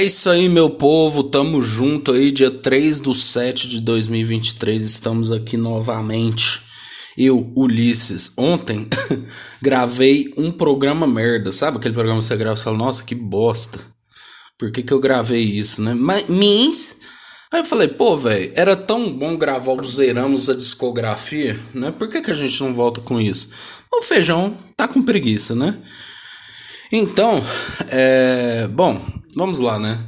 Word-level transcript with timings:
É 0.00 0.04
isso 0.04 0.30
aí, 0.30 0.48
meu 0.48 0.70
povo. 0.70 1.22
Tamo 1.22 1.60
junto 1.60 2.12
aí, 2.12 2.32
dia 2.32 2.50
3 2.50 3.00
do 3.00 3.12
7 3.12 3.68
de 3.68 3.82
2023. 3.82 4.82
Estamos 4.82 5.30
aqui 5.30 5.58
novamente. 5.58 6.62
Eu, 7.18 7.52
Ulisses, 7.54 8.32
ontem 8.38 8.88
gravei 9.60 10.32
um 10.38 10.50
programa 10.50 11.06
merda. 11.06 11.52
Sabe 11.52 11.76
aquele 11.76 11.92
programa 11.92 12.18
que 12.18 12.24
você 12.24 12.34
grava 12.34 12.58
e 12.58 12.62
fala, 12.62 12.78
nossa, 12.78 13.04
que 13.04 13.14
bosta. 13.14 13.78
Por 14.58 14.72
que, 14.72 14.82
que 14.82 14.90
eu 14.94 15.00
gravei 15.00 15.42
isso, 15.42 15.82
né? 15.82 15.92
Mas. 15.92 16.96
Aí 17.52 17.60
eu 17.60 17.64
falei, 17.66 17.88
pô, 17.88 18.16
velho, 18.16 18.50
era 18.56 18.74
tão 18.74 19.12
bom 19.12 19.36
gravar 19.36 19.72
o 19.72 19.84
Zeramos 19.84 20.48
a 20.48 20.54
discografia, 20.54 21.60
né? 21.74 21.90
Por 21.92 22.08
que, 22.08 22.22
que 22.22 22.30
a 22.30 22.34
gente 22.34 22.58
não 22.62 22.72
volta 22.72 23.02
com 23.02 23.20
isso? 23.20 23.50
O 23.92 24.00
feijão 24.00 24.56
tá 24.74 24.88
com 24.88 25.02
preguiça, 25.02 25.54
né? 25.54 25.78
Então, 26.90 27.44
é. 27.90 28.66
Bom, 28.66 29.19
vamos 29.36 29.60
lá, 29.60 29.78
né? 29.78 29.98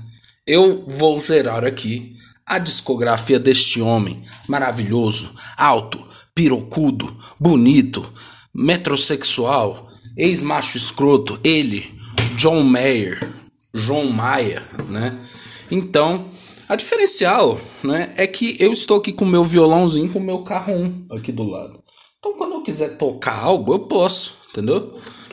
Eu 0.46 0.84
vou 0.86 1.18
zerar 1.20 1.64
aqui 1.64 2.14
a 2.46 2.58
discografia 2.58 3.38
deste 3.38 3.80
homem 3.80 4.22
maravilhoso, 4.48 5.32
alto, 5.56 6.04
pirocudo, 6.34 7.14
bonito, 7.38 8.04
metrosexual, 8.54 9.88
ex-macho 10.16 10.76
escroto, 10.76 11.38
ele, 11.44 11.94
John 12.36 12.62
Mayer, 12.64 13.30
John 13.74 14.10
Maia, 14.10 14.62
né? 14.88 15.18
Então, 15.70 16.24
a 16.68 16.76
diferencial, 16.76 17.60
né, 17.82 18.12
é 18.16 18.26
que 18.26 18.56
eu 18.58 18.72
estou 18.72 18.98
aqui 18.98 19.12
com 19.12 19.24
meu 19.24 19.44
violãozinho 19.44 20.12
com 20.12 20.20
meu 20.20 20.42
carro 20.42 20.92
aqui 21.12 21.32
do 21.32 21.48
lado. 21.48 21.80
Então, 22.18 22.34
quando 22.34 22.54
eu 22.54 22.62
quiser 22.62 22.96
tocar 22.96 23.38
algo, 23.38 23.72
eu 23.72 23.80
posso, 23.80 24.36
entendeu? 24.50 24.92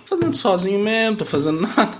fazendo 0.09 0.35
sozinho 0.35 0.79
mesmo, 0.79 1.17
tô 1.17 1.25
fazendo 1.25 1.61
nada. 1.75 1.97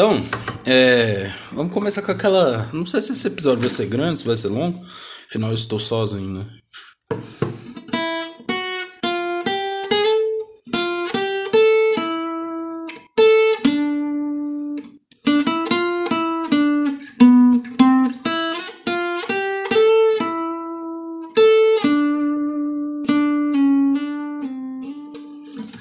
Então, 0.00 0.18
é, 0.64 1.30
vamos 1.52 1.74
começar 1.74 2.00
com 2.00 2.10
aquela. 2.10 2.70
Não 2.72 2.86
sei 2.86 3.02
se 3.02 3.12
esse 3.12 3.26
episódio 3.26 3.60
vai 3.60 3.68
ser 3.68 3.84
grande, 3.84 4.20
se 4.20 4.24
vai 4.24 4.34
ser 4.34 4.48
longo. 4.48 4.82
Afinal, 5.28 5.50
eu 5.50 5.54
estou 5.54 5.78
sozinho, 5.78 6.38
né? 6.38 6.46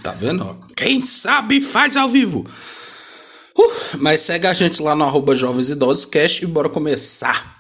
Tá 0.04 0.12
vendo? 0.12 0.60
Quem 0.76 1.00
sabe 1.00 1.62
faz 1.62 1.96
ao 1.96 2.10
vivo. 2.10 2.46
Mas 3.98 4.22
segue 4.22 4.48
a 4.48 4.54
gente 4.54 4.82
lá 4.82 4.96
no 4.96 5.04
arroba 5.04 5.36
Jovens 5.36 5.70
Idosos 5.70 6.08
e 6.42 6.46
bora 6.46 6.70
começar. 6.70 7.60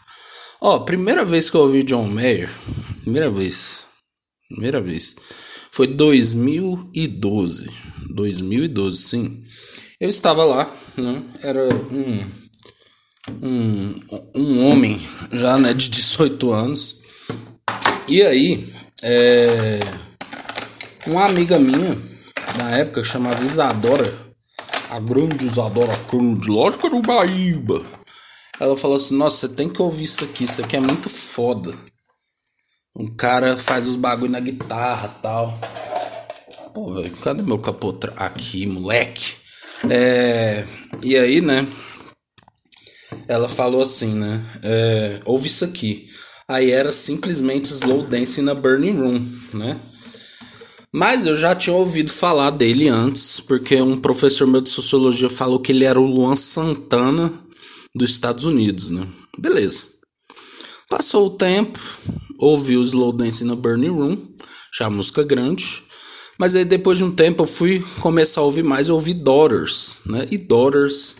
Ó, 0.61 0.80
primeira 0.80 1.23
vez 1.23 1.49
que 1.49 1.55
eu 1.55 1.61
ouvi 1.61 1.83
John 1.83 2.08
Mayer, 2.08 2.49
primeira 3.03 3.30
vez, 3.30 3.88
primeira 4.50 4.81
vez, 4.81 5.16
foi 5.72 5.88
2012. 5.88 7.72
2012, 8.13 8.97
sim. 8.97 9.44
Eu 10.00 10.09
estava 10.09 10.44
lá, 10.44 10.69
né? 10.97 11.23
Era 11.41 11.67
um, 11.91 12.25
um, 13.41 13.95
um 14.35 14.66
homem 14.67 15.02
já, 15.31 15.57
né, 15.57 15.73
de 15.73 15.89
18 15.89 16.52
anos. 16.52 17.01
E 18.07 18.22
aí, 18.23 18.68
é, 19.03 19.79
uma 21.06 21.25
amiga 21.25 21.57
minha 21.57 21.97
na 22.57 22.78
época 22.78 23.03
chamava 23.03 23.45
Isadora, 23.45 24.28
a 24.89 25.00
grande 25.00 25.45
Isadora 25.45 25.95
Cruz, 26.09 26.47
lógico 26.47 26.89
do 26.89 27.01
Baíba. 27.01 27.83
Ela 28.59 28.75
falou 28.75 28.97
assim: 28.97 29.16
Nossa, 29.16 29.47
você 29.47 29.53
tem 29.53 29.69
que 29.69 29.81
ouvir 29.81 30.03
isso 30.03 30.23
aqui, 30.23 30.44
isso 30.44 30.61
aqui 30.61 30.75
é 30.75 30.79
muito 30.79 31.09
foda. 31.09 31.73
Um 32.95 33.07
cara 33.16 33.55
faz 33.55 33.88
os 33.88 33.95
bagulho 33.95 34.31
na 34.31 34.39
guitarra 34.39 35.07
tal. 35.22 35.57
Pô, 36.73 36.94
velho, 36.94 37.11
cadê 37.17 37.41
meu 37.44 37.59
capô? 37.59 37.95
Aqui, 38.17 38.66
moleque. 38.66 39.35
É, 39.89 40.66
e 41.03 41.16
aí, 41.17 41.39
né? 41.39 41.66
Ela 43.27 43.47
falou 43.47 43.81
assim, 43.81 44.16
né? 44.16 44.44
É, 44.61 45.19
ouve 45.25 45.47
isso 45.47 45.63
aqui. 45.63 46.07
Aí 46.47 46.71
era 46.71 46.91
simplesmente 46.91 47.71
Slow 47.71 48.07
Dance 48.07 48.41
na 48.41 48.56
Burning 48.56 48.97
Room, 48.97 49.27
né? 49.53 49.79
Mas 50.94 51.27
eu 51.27 51.35
já 51.35 51.55
tinha 51.55 51.75
ouvido 51.75 52.11
falar 52.11 52.50
dele 52.50 52.88
antes, 52.88 53.39
porque 53.39 53.79
um 53.79 53.95
professor 53.95 54.47
meu 54.47 54.59
de 54.59 54.72
sociologia 54.72 55.29
falou 55.29 55.59
que 55.59 55.72
ele 55.72 55.85
era 55.85 56.00
o 56.00 56.05
Luan 56.05 56.35
Santana 56.35 57.31
dos 57.95 58.09
Estados 58.09 58.45
Unidos, 58.45 58.89
né? 58.89 59.07
Beleza. 59.38 59.83
Passou 60.89 61.27
o 61.27 61.38
tempo, 61.38 61.79
ouvi 62.39 62.75
o 62.75 62.81
Slow 62.81 63.13
Dance 63.13 63.44
na 63.44 63.55
Burning 63.55 63.89
Room, 63.89 64.17
já 64.75 64.89
música 64.89 65.23
grande. 65.23 65.83
Mas 66.39 66.55
aí 66.55 66.66
depois 66.66 66.97
de 66.97 67.03
um 67.03 67.11
tempo 67.11 67.44
eu 67.44 67.47
fui 67.47 67.83
começar 68.00 68.41
a 68.41 68.45
ouvir 68.45 68.63
mais, 68.63 68.88
eu 68.89 68.95
ouvi 68.95 69.13
Daughters, 69.13 70.01
né? 70.07 70.27
E 70.31 70.38
Daughters, 70.39 71.17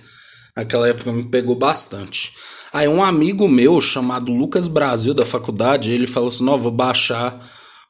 naquela 0.57 0.88
época 0.88 1.13
me 1.13 1.30
pegou 1.30 1.56
bastante. 1.56 2.34
Aí 2.74 2.88
um 2.88 3.03
amigo 3.03 3.47
meu 3.47 3.80
chamado 3.80 4.31
Lucas 4.31 4.68
Brasil 4.68 5.13
da 5.13 5.25
faculdade, 5.25 5.91
ele 5.91 6.07
falou 6.07 6.30
assim: 6.30 6.44
"Não, 6.44 6.57
vou 6.57 6.72
baixar 6.72 7.38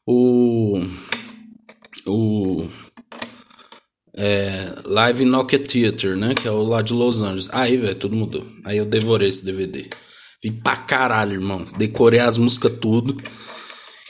o 0.05 0.81
o 2.05 2.67
é, 4.15 4.75
Live 4.85 5.25
Nokia 5.25 5.59
Theater, 5.59 6.17
né? 6.17 6.33
Que 6.35 6.47
é 6.47 6.51
o 6.51 6.63
lá 6.63 6.81
de 6.81 6.93
Los 6.93 7.21
Angeles. 7.21 7.49
Aí, 7.51 7.77
velho, 7.77 7.95
tudo 7.95 8.15
mudou. 8.15 8.45
Aí 8.65 8.77
eu 8.77 8.85
devorei 8.85 9.29
esse 9.29 9.45
DVD. 9.45 9.87
Vi 10.43 10.51
pra 10.51 10.75
caralho, 10.75 11.33
irmão. 11.33 11.65
Decorei 11.77 12.19
as 12.19 12.37
músicas 12.37 12.73
tudo. 12.79 13.15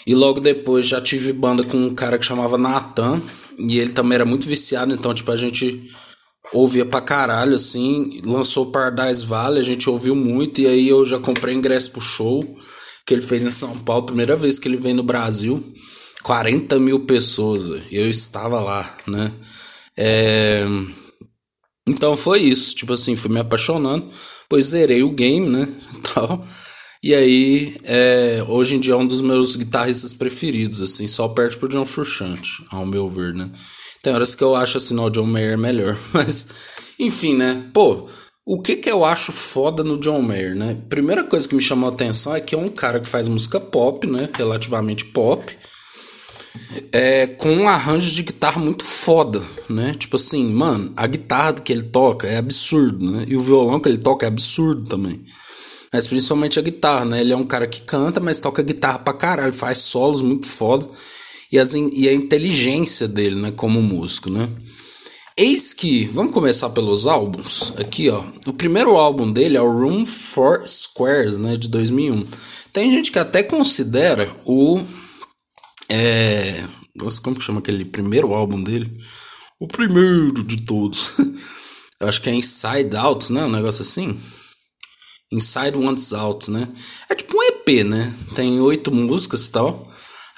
E 0.05 0.15
logo 0.15 0.39
depois 0.39 0.87
já 0.87 0.99
tive 0.99 1.33
banda 1.33 1.63
com 1.63 1.77
um 1.77 1.93
cara 1.93 2.17
que 2.17 2.25
chamava 2.25 2.57
Nathan. 2.57 3.21
E 3.57 3.77
ele 3.79 3.91
também 3.91 4.15
era 4.15 4.25
muito 4.25 4.47
viciado, 4.47 4.93
então, 4.93 5.13
tipo, 5.13 5.31
a 5.31 5.35
gente 5.35 5.91
ouvia 6.53 6.85
pra 6.85 7.01
caralho, 7.01 7.55
assim. 7.55 8.21
Lançou 8.25 8.71
Paradise 8.71 9.25
Valley, 9.25 9.59
a 9.59 9.65
gente 9.65 9.89
ouviu 9.89 10.15
muito. 10.15 10.61
E 10.61 10.67
aí 10.67 10.87
eu 10.87 11.05
já 11.05 11.19
comprei 11.19 11.53
ingresso 11.53 11.91
pro 11.91 12.01
show 12.01 12.43
que 13.05 13.13
ele 13.13 13.21
fez 13.21 13.43
em 13.43 13.51
São 13.51 13.75
Paulo, 13.79 14.05
primeira 14.05 14.35
vez 14.35 14.59
que 14.59 14.67
ele 14.67 14.77
veio 14.77 14.95
no 14.95 15.03
Brasil. 15.03 15.63
40 16.23 16.79
mil 16.79 17.01
pessoas. 17.01 17.69
Eu 17.91 18.09
estava 18.09 18.59
lá, 18.59 18.95
né? 19.07 19.31
É... 19.97 20.65
Então 21.87 22.15
foi 22.15 22.41
isso. 22.41 22.75
Tipo 22.75 22.93
assim, 22.93 23.15
fui 23.15 23.31
me 23.31 23.39
apaixonando. 23.39 24.09
Pois 24.47 24.65
zerei 24.65 25.03
o 25.03 25.11
game, 25.11 25.47
né? 25.49 25.67
Tal. 26.13 26.43
E 27.01 27.15
aí, 27.15 27.77
é, 27.85 28.43
hoje 28.45 28.75
em 28.75 28.79
dia 28.79 28.93
é 28.93 28.97
um 28.97 29.07
dos 29.07 29.21
meus 29.21 29.55
guitarristas 29.55 30.13
preferidos, 30.13 30.81
assim, 30.81 31.07
só 31.07 31.29
perto 31.29 31.57
pro 31.57 31.69
John 31.69 31.85
Frusciante, 31.85 32.61
ao 32.69 32.85
meu 32.85 33.07
ver, 33.07 33.33
né? 33.33 33.49
Tem 34.03 34.13
horas 34.13 34.35
que 34.35 34.43
eu 34.43 34.53
acho 34.53 34.77
assim, 34.77 34.93
não, 34.93 35.05
o 35.05 35.09
John 35.09 35.25
Mayer 35.25 35.53
é 35.53 35.57
melhor, 35.57 35.97
mas 36.11 36.49
enfim, 36.99 37.35
né? 37.35 37.69
Pô, 37.73 38.05
o 38.45 38.61
que 38.61 38.75
que 38.75 38.91
eu 38.91 39.05
acho 39.05 39.31
foda 39.31 39.81
no 39.81 39.97
John 39.97 40.21
Mayer, 40.21 40.53
né? 40.55 40.77
Primeira 40.89 41.23
coisa 41.23 41.47
que 41.47 41.55
me 41.55 41.61
chamou 41.61 41.89
a 41.89 41.93
atenção 41.93 42.35
é 42.35 42.41
que 42.41 42.53
é 42.53 42.57
um 42.57 42.67
cara 42.67 42.99
que 42.99 43.07
faz 43.07 43.29
música 43.29 43.61
pop, 43.61 44.05
né? 44.05 44.27
Relativamente 44.35 45.05
pop 45.05 45.55
é, 46.91 47.27
com 47.27 47.51
um 47.51 47.67
arranjo 47.67 48.11
de 48.11 48.23
guitarra 48.23 48.61
muito 48.61 48.83
foda, 48.83 49.41
né? 49.69 49.93
Tipo 49.97 50.15
assim, 50.15 50.51
mano, 50.51 50.91
a 50.95 51.07
guitarra 51.07 51.53
que 51.53 51.71
ele 51.71 51.83
toca 51.83 52.27
é 52.27 52.37
absurdo, 52.37 53.11
né? 53.11 53.25
E 53.27 53.35
o 53.35 53.39
violão 53.39 53.79
que 53.79 53.89
ele 53.89 53.97
toca 53.97 54.25
é 54.25 54.27
absurdo 54.27 54.83
também. 54.89 55.21
Mas 55.91 56.07
principalmente 56.07 56.59
a 56.59 56.61
guitarra, 56.61 57.05
né? 57.05 57.21
Ele 57.21 57.33
é 57.33 57.37
um 57.37 57.45
cara 57.45 57.67
que 57.67 57.81
canta, 57.81 58.19
mas 58.19 58.39
toca 58.39 58.61
guitarra 58.61 58.99
pra 58.99 59.13
caralho, 59.13 59.53
faz 59.53 59.79
solos 59.79 60.21
muito 60.21 60.47
foda. 60.47 60.87
E, 61.51 61.57
as, 61.57 61.73
e 61.73 62.07
a 62.07 62.13
inteligência 62.13 63.07
dele, 63.07 63.35
né? 63.35 63.51
Como 63.51 63.81
músico, 63.81 64.29
né? 64.29 64.47
Eis 65.35 65.73
que, 65.73 66.05
vamos 66.05 66.33
começar 66.33 66.69
pelos 66.71 67.07
álbuns. 67.07 67.73
Aqui, 67.77 68.09
ó. 68.09 68.21
O 68.45 68.53
primeiro 68.53 68.97
álbum 68.97 69.31
dele 69.31 69.55
é 69.55 69.61
o 69.61 69.71
Room 69.71 70.05
for 70.05 70.67
Squares, 70.67 71.37
né? 71.37 71.55
De 71.55 71.69
2001. 71.69 72.25
Tem 72.73 72.91
gente 72.91 73.11
que 73.11 73.17
até 73.17 73.41
considera 73.41 74.29
o 74.45 74.83
é. 75.89 76.67
Como 77.23 77.35
que 77.35 77.43
chama 77.43 77.59
aquele 77.59 77.85
primeiro 77.85 78.33
álbum 78.33 78.61
dele? 78.61 78.91
O 79.59 79.67
primeiro 79.67 80.31
de 80.43 80.61
todos. 80.61 81.13
Eu 81.99 82.07
acho 82.07 82.21
que 82.21 82.29
é 82.29 82.33
Inside 82.33 82.95
Out, 82.95 83.31
né? 83.33 83.43
Um 83.45 83.51
negócio 83.51 83.81
assim. 83.81 84.17
Inside 85.31 85.77
Wants 85.77 86.13
Out, 86.13 86.49
né? 86.49 86.67
É 87.09 87.15
tipo 87.15 87.37
um 87.37 87.43
EP, 87.43 87.85
né? 87.85 88.13
Tem 88.35 88.59
oito 88.59 88.91
músicas 88.91 89.45
e 89.45 89.51
tal. 89.51 89.87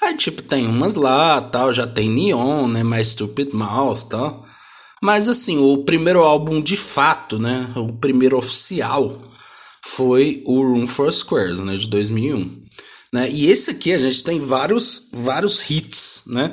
Aí, 0.02 0.16
tipo, 0.16 0.42
tem 0.42 0.66
umas 0.66 0.96
lá, 0.96 1.40
tal. 1.40 1.72
Já 1.72 1.86
tem 1.86 2.10
Neon, 2.10 2.68
né? 2.68 2.82
Mais 2.82 3.08
Stupid 3.08 3.52
Mouth 3.54 4.04
tal. 4.08 4.44
Mas, 5.02 5.28
assim, 5.28 5.58
o 5.58 5.84
primeiro 5.84 6.22
álbum 6.22 6.60
de 6.60 6.76
fato, 6.76 7.38
né? 7.38 7.72
O 7.76 7.92
primeiro 7.92 8.36
oficial 8.36 9.16
foi 9.84 10.42
o 10.46 10.62
Room 10.62 10.86
for 10.86 11.12
Squares, 11.12 11.60
né? 11.60 11.74
De 11.74 11.88
2001. 11.88 12.61
Né? 13.12 13.30
E 13.30 13.50
esse 13.50 13.70
aqui 13.70 13.92
a 13.92 13.98
gente 13.98 14.24
tem 14.24 14.40
vários, 14.40 15.08
vários 15.12 15.68
hits, 15.70 16.22
né? 16.26 16.52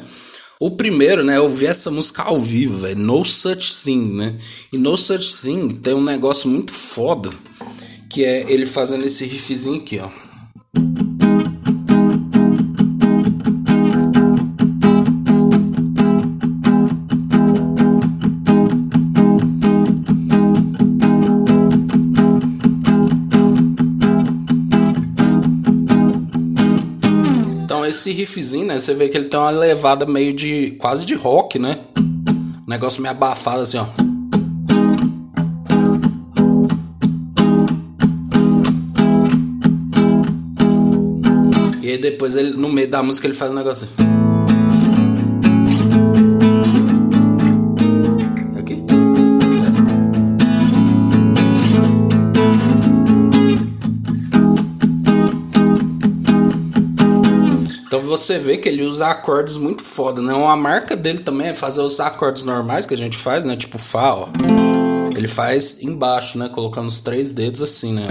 O 0.59 0.71
primeiro, 0.71 1.23
né, 1.23 1.37
eu 1.37 1.47
vi 1.47 1.65
essa 1.65 1.89
música 1.89 2.23
ao 2.23 2.37
vivo, 2.37 2.79
velho, 2.79 2.99
No 2.99 3.23
Such 3.23 3.81
Thing, 3.81 4.13
né? 4.13 4.35
E 4.73 4.77
No 4.77 4.97
Such 4.97 5.41
Thing 5.41 5.69
tem 5.69 5.93
um 5.93 6.03
negócio 6.03 6.49
muito 6.49 6.73
foda, 6.73 7.29
Que 8.09 8.25
é 8.25 8.51
ele 8.51 8.65
fazendo 8.65 9.05
esse 9.05 9.23
riffzinho 9.23 9.77
aqui, 9.77 9.99
ó. 9.99 11.18
Esse 27.89 28.11
riffzinho, 28.11 28.65
né? 28.65 28.79
Você 28.79 28.93
vê 28.93 29.09
que 29.09 29.17
ele 29.17 29.25
tem 29.25 29.39
uma 29.39 29.49
levada 29.49 30.05
meio 30.05 30.33
de. 30.33 30.75
quase 30.79 31.05
de 31.05 31.15
rock, 31.15 31.57
né? 31.59 31.79
Negócio 32.67 33.01
meio 33.01 33.11
abafado 33.11 33.61
assim, 33.61 33.77
ó. 33.77 33.85
E 41.81 41.91
aí 41.91 41.97
depois 41.97 42.35
ele, 42.35 42.51
no 42.51 42.69
meio 42.69 42.87
da 42.87 43.01
música, 43.01 43.25
ele 43.25 43.33
faz 43.33 43.51
um 43.51 43.55
negócio 43.55 43.87
assim. 43.87 44.18
Você 58.09 58.39
vê 58.39 58.57
que 58.57 58.67
ele 58.67 58.83
usa 58.83 59.07
acordes 59.07 59.57
muito 59.57 59.83
foda, 59.83 60.19
né? 60.19 60.33
Uma 60.33 60.57
marca 60.57 60.95
dele 60.95 61.19
também 61.19 61.49
é 61.49 61.55
fazer 61.55 61.81
os 61.81 61.99
acordes 61.99 62.43
normais 62.43 62.87
que 62.87 62.93
a 62.95 62.97
gente 62.97 63.15
faz, 63.15 63.45
né? 63.45 63.55
Tipo 63.55 63.77
Fá, 63.77 64.15
ó. 64.15 64.27
Ele 65.15 65.27
faz 65.27 65.83
embaixo, 65.83 66.39
né? 66.39 66.49
Colocando 66.49 66.87
os 66.87 67.01
três 67.01 67.31
dedos 67.31 67.61
assim, 67.61 67.93
né? 67.93 68.07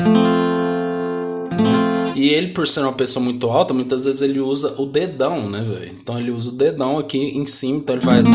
E 2.14 2.28
ele, 2.28 2.48
por 2.48 2.66
ser 2.66 2.80
uma 2.80 2.92
pessoa 2.92 3.24
muito 3.24 3.48
alta, 3.48 3.74
muitas 3.74 4.04
vezes 4.04 4.22
ele 4.22 4.40
usa 4.40 4.74
o 4.78 4.86
dedão, 4.86 5.50
né, 5.50 5.62
velho? 5.62 5.96
Então 6.00 6.18
ele 6.18 6.30
usa 6.30 6.50
o 6.50 6.52
dedão 6.52 6.98
aqui 6.98 7.18
em 7.36 7.46
cima, 7.46 7.78
então 7.78 7.96
ele 7.96 8.04
faz. 8.04 8.22
Né, 8.22 8.32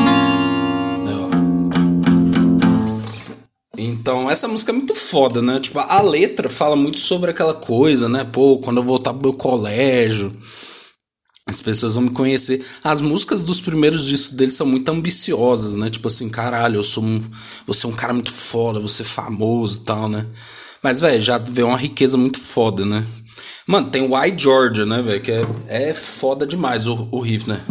então, 3.77 4.29
essa 4.29 4.47
música 4.47 4.71
é 4.71 4.75
muito 4.75 4.95
foda, 4.95 5.41
né? 5.41 5.59
Tipo, 5.61 5.79
a 5.79 6.01
letra 6.01 6.49
fala 6.49 6.75
muito 6.75 6.99
sobre 6.99 7.31
aquela 7.31 7.53
coisa, 7.53 8.09
né? 8.09 8.27
Pô, 8.29 8.57
quando 8.57 8.77
eu 8.77 8.83
voltar 8.83 9.13
pro 9.13 9.29
meu 9.29 9.33
colégio, 9.33 10.31
as 11.45 11.61
pessoas 11.61 11.95
vão 11.95 12.05
me 12.05 12.09
conhecer. 12.11 12.65
As 12.83 13.01
músicas 13.01 13.43
dos 13.43 13.59
primeiros 13.59 14.07
discos 14.07 14.31
dele 14.31 14.51
são 14.51 14.65
muito 14.65 14.89
ambiciosas, 14.89 15.75
né? 15.75 15.89
Tipo 15.89 16.07
assim, 16.07 16.29
caralho, 16.29 16.77
eu 16.77 16.83
sou 16.83 17.03
um. 17.03 17.21
Você 17.67 17.85
é 17.85 17.89
um 17.89 17.93
cara 17.93 18.13
muito 18.13 18.31
foda, 18.31 18.79
você 18.79 19.01
é 19.01 19.05
famoso 19.05 19.81
e 19.81 19.83
tal, 19.83 20.07
né? 20.09 20.25
Mas, 20.81 21.01
velho, 21.01 21.21
já 21.21 21.37
vê 21.37 21.63
uma 21.63 21.77
riqueza 21.77 22.17
muito 22.17 22.39
foda, 22.39 22.85
né? 22.85 23.05
Mano, 23.65 23.89
tem 23.89 24.01
o 24.01 24.17
I 24.21 24.37
Georgia, 24.37 24.85
né, 24.85 25.01
velho? 25.01 25.21
Que 25.21 25.31
é, 25.31 25.45
é 25.67 25.93
foda 25.93 26.45
demais 26.45 26.87
o, 26.87 27.07
o 27.11 27.21
riff, 27.21 27.49
né? 27.49 27.63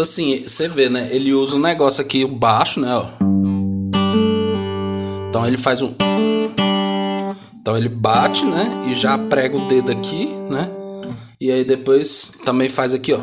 Tipo 0.00 0.02
assim, 0.02 0.42
você 0.42 0.68
vê, 0.68 0.88
né? 0.88 1.08
Ele 1.10 1.34
usa 1.34 1.56
um 1.56 1.60
negócio 1.60 2.00
aqui, 2.00 2.24
o 2.24 2.28
baixo, 2.28 2.80
né? 2.80 2.94
Ó. 2.94 3.06
Então 5.28 5.46
ele 5.46 5.58
faz 5.58 5.82
um. 5.82 5.94
Então 7.60 7.76
ele 7.76 7.88
bate, 7.88 8.44
né? 8.44 8.86
E 8.88 8.94
já 8.94 9.18
prega 9.18 9.56
o 9.56 9.68
dedo 9.68 9.92
aqui, 9.92 10.26
né? 10.48 10.70
E 11.40 11.50
aí 11.50 11.64
depois 11.64 12.32
também 12.44 12.68
faz 12.68 12.94
aqui, 12.94 13.12
ó. 13.12 13.18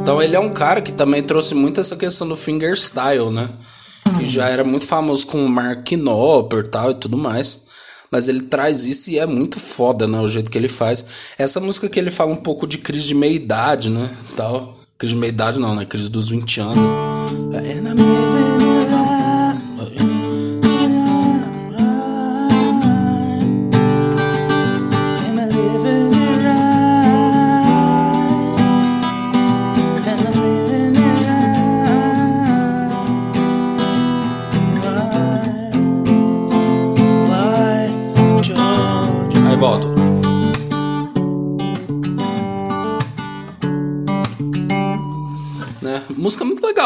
Então 0.00 0.22
ele 0.22 0.36
é 0.36 0.40
um 0.40 0.52
cara 0.52 0.80
que 0.80 0.92
também 0.92 1.22
trouxe 1.22 1.54
muito 1.54 1.80
essa 1.80 1.96
questão 1.96 2.28
do 2.28 2.36
fingerstyle, 2.36 3.30
né? 3.30 3.48
Que 4.18 4.28
já 4.28 4.48
era 4.48 4.64
muito 4.64 4.86
famoso 4.86 5.26
com 5.26 5.44
o 5.44 5.48
Mark 5.48 5.90
Knopper 5.92 6.68
tal 6.68 6.90
e 6.92 6.94
tudo 6.94 7.16
mais. 7.16 7.64
Mas 8.12 8.28
ele 8.28 8.42
traz 8.42 8.84
isso 8.84 9.10
e 9.10 9.18
é 9.18 9.24
muito 9.24 9.58
foda, 9.58 10.06
né? 10.06 10.20
O 10.20 10.28
jeito 10.28 10.50
que 10.50 10.58
ele 10.58 10.68
faz. 10.68 11.02
Essa 11.38 11.58
música 11.58 11.88
que 11.88 11.98
ele 11.98 12.10
fala 12.10 12.30
um 12.30 12.36
pouco 12.36 12.66
de 12.66 12.76
crise 12.76 13.08
de 13.08 13.14
meia-idade, 13.14 13.88
né? 13.88 14.14
Tal. 14.36 14.76
Crise 14.98 15.14
de 15.14 15.20
meia-idade 15.20 15.58
não, 15.58 15.74
né? 15.74 15.86
Crise 15.86 16.10
dos 16.10 16.28
20 16.28 16.60
anos. 16.60 16.78
Aí 17.56 19.11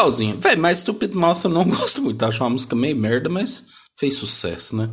Legalzinha. 0.07 0.35
Véi, 0.39 0.55
mas 0.55 0.79
Stupid 0.79 1.13
Mouth 1.13 1.43
eu 1.43 1.49
não 1.49 1.63
gosto 1.67 2.01
muito. 2.01 2.23
Acho 2.23 2.43
uma 2.43 2.49
música 2.49 2.75
meio 2.75 2.95
merda, 2.95 3.29
mas 3.29 3.77
fez 3.99 4.15
sucesso, 4.15 4.75
né? 4.75 4.89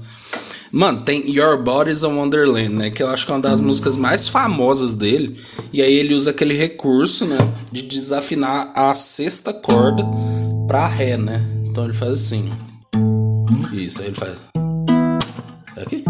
Mano, 0.72 1.02
tem 1.02 1.30
Your 1.30 1.62
Body's 1.62 2.02
a 2.04 2.08
Wonderland, 2.08 2.70
né? 2.70 2.90
Que 2.90 3.02
eu 3.02 3.08
acho 3.08 3.24
que 3.24 3.32
é 3.32 3.34
uma 3.34 3.40
das 3.40 3.60
músicas 3.60 3.96
mais 3.96 4.28
famosas 4.28 4.94
dele. 4.94 5.38
E 5.72 5.82
aí 5.82 5.94
ele 5.94 6.14
usa 6.14 6.30
aquele 6.30 6.54
recurso, 6.54 7.24
né? 7.26 7.38
De 7.70 7.82
desafinar 7.82 8.72
a 8.74 8.92
sexta 8.94 9.52
corda 9.52 10.04
pra 10.66 10.86
Ré, 10.88 11.16
né? 11.16 11.44
Então 11.66 11.84
ele 11.84 11.94
faz 11.94 12.12
assim. 12.12 12.50
Isso, 13.72 14.00
aí 14.00 14.08
ele 14.08 14.16
faz. 14.16 14.34
Aqui. 15.76 16.04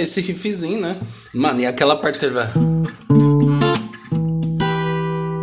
Tem 0.00 0.04
esse 0.04 0.22
riffzinho, 0.22 0.80
né? 0.80 0.98
Mano, 1.34 1.60
e 1.60 1.66
aquela 1.66 1.94
parte 1.94 2.18
que 2.18 2.24
ele 2.24 2.32
vai. 2.32 2.46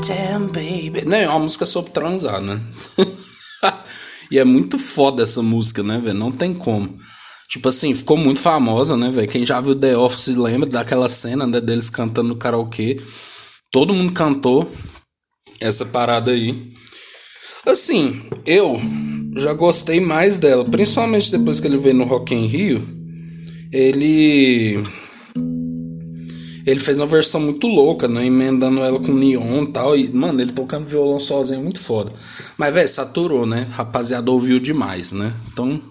Damn, 0.08 0.48
baby. 0.48 1.06
Né? 1.06 1.26
É 1.26 1.30
uma 1.30 1.38
música 1.38 1.64
sobre 1.64 1.92
transar, 1.92 2.42
né? 2.42 2.60
e 4.32 4.40
é 4.40 4.44
muito 4.44 4.80
foda 4.80 5.22
essa 5.22 5.44
música, 5.44 5.84
né, 5.84 6.00
velho? 6.00 6.18
Não 6.18 6.32
tem 6.32 6.56
como. 6.56 6.98
Tipo 7.48 7.70
assim, 7.70 7.94
ficou 7.94 8.18
muito 8.18 8.40
famosa, 8.40 8.98
né, 8.98 9.12
velho? 9.12 9.28
Quem 9.28 9.46
já 9.46 9.62
viu 9.62 9.76
The 9.76 9.96
Office 9.96 10.36
lembra 10.36 10.68
daquela 10.68 11.08
cena 11.08 11.46
né, 11.46 11.62
deles 11.62 11.92
cantando 11.92 12.30
no 12.30 12.36
karaokê. 12.36 13.00
Todo 13.72 13.94
mundo 13.94 14.12
cantou 14.12 14.68
essa 15.62 15.86
parada 15.86 16.32
aí. 16.32 16.74
Assim, 17.64 18.24
eu 18.44 18.82
já 19.36 19.54
gostei 19.54 20.00
mais 20.00 20.40
dela, 20.40 20.66
principalmente 20.66 21.30
depois 21.30 21.60
que 21.60 21.68
ele 21.68 21.78
veio 21.78 21.94
no 21.94 22.06
Rock 22.06 22.34
in 22.34 22.48
Rio. 22.48 22.97
Ele 23.72 24.84
ele 26.68 26.82
fez 26.82 27.00
uma 27.00 27.08
versão 27.08 27.40
muito 27.40 27.66
louca, 27.66 28.10
né? 28.10 28.26
Emendando 28.26 28.82
ela 28.82 29.00
com 29.00 29.14
neon 29.14 29.64
e 29.64 29.68
tal. 29.68 29.98
E, 29.98 30.12
mano, 30.12 30.42
ele 30.42 30.52
tocando 30.52 30.86
violão 30.86 31.18
sozinho 31.18 31.62
é 31.62 31.64
muito 31.64 31.80
foda. 31.80 32.12
Mas, 32.58 32.74
velho, 32.74 32.88
saturou, 32.90 33.46
né? 33.46 33.66
Rapaziada 33.72 34.30
ouviu 34.30 34.60
demais, 34.60 35.14
né? 35.14 35.34
Então, 35.48 35.82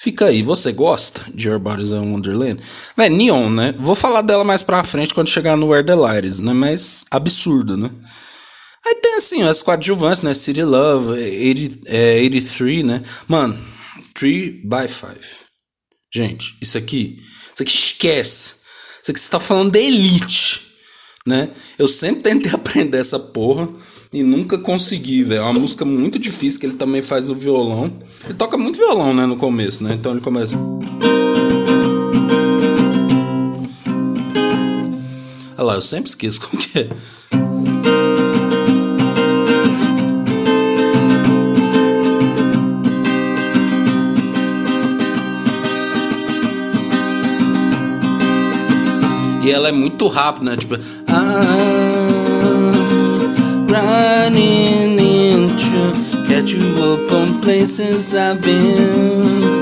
fica 0.00 0.24
aí. 0.24 0.42
Você 0.42 0.72
gosta 0.72 1.24
de 1.32 1.48
Your 1.48 1.60
Body's 1.60 1.92
a 1.92 2.00
Wonderland? 2.00 2.60
Véi, 2.96 3.08
Neon, 3.08 3.50
né? 3.50 3.72
Vou 3.78 3.94
falar 3.94 4.22
dela 4.22 4.42
mais 4.42 4.64
pra 4.64 4.82
frente 4.82 5.14
quando 5.14 5.28
chegar 5.28 5.56
no 5.56 5.68
Where 5.68 5.86
the 5.86 5.94
né? 6.42 6.52
Mas 6.52 7.04
absurdo, 7.08 7.76
né? 7.76 7.88
Aí 8.84 8.96
tem 8.96 9.14
assim, 9.14 9.42
as 9.44 9.62
coadjuvantes, 9.62 10.22
né? 10.22 10.34
City 10.34 10.64
Love, 10.64 11.12
80, 11.12 11.88
é, 11.88 12.20
83, 12.22 12.84
né? 12.84 13.02
Mano, 13.28 13.56
3 14.14 14.54
by 14.64 14.88
5. 14.88 15.49
Gente, 16.12 16.56
isso 16.60 16.76
aqui, 16.76 17.18
isso 17.20 17.62
aqui 17.62 17.72
esquece. 17.72 18.56
Isso 19.00 19.10
aqui 19.12 19.20
você 19.20 19.30
tá 19.30 19.38
falando 19.38 19.70
de 19.70 19.78
elite, 19.78 20.72
né? 21.24 21.48
Eu 21.78 21.86
sempre 21.86 22.22
tentei 22.22 22.50
aprender 22.52 22.98
essa 22.98 23.16
porra 23.16 23.68
e 24.12 24.20
nunca 24.24 24.58
consegui, 24.58 25.22
velho. 25.22 25.40
É 25.40 25.44
uma 25.44 25.60
música 25.60 25.84
muito 25.84 26.18
difícil 26.18 26.58
que 26.58 26.66
ele 26.66 26.74
também 26.74 27.00
faz 27.00 27.28
no 27.28 27.36
violão. 27.36 27.96
Ele 28.24 28.34
toca 28.34 28.58
muito 28.58 28.76
violão, 28.76 29.14
né, 29.14 29.24
no 29.24 29.36
começo, 29.36 29.84
né? 29.84 29.94
Então 29.94 30.10
ele 30.10 30.20
começa. 30.20 30.56
Olha 35.56 35.62
lá, 35.64 35.74
eu 35.74 35.80
sempre 35.80 36.08
esqueço 36.10 36.40
como 36.50 36.60
que 36.60 36.76
é. 36.76 36.88
E 49.50 49.52
ela 49.52 49.68
é 49.68 49.72
muito 49.72 50.06
rápida, 50.06 50.52
né? 50.52 50.56
Tipo. 50.56 50.76
running 53.68 54.96
into 54.96 55.92
catch 56.28 56.54
you 56.54 56.62
up 56.92 57.12
on 57.12 57.40
places 57.40 58.14
I've 58.14 58.40
been. 58.42 59.59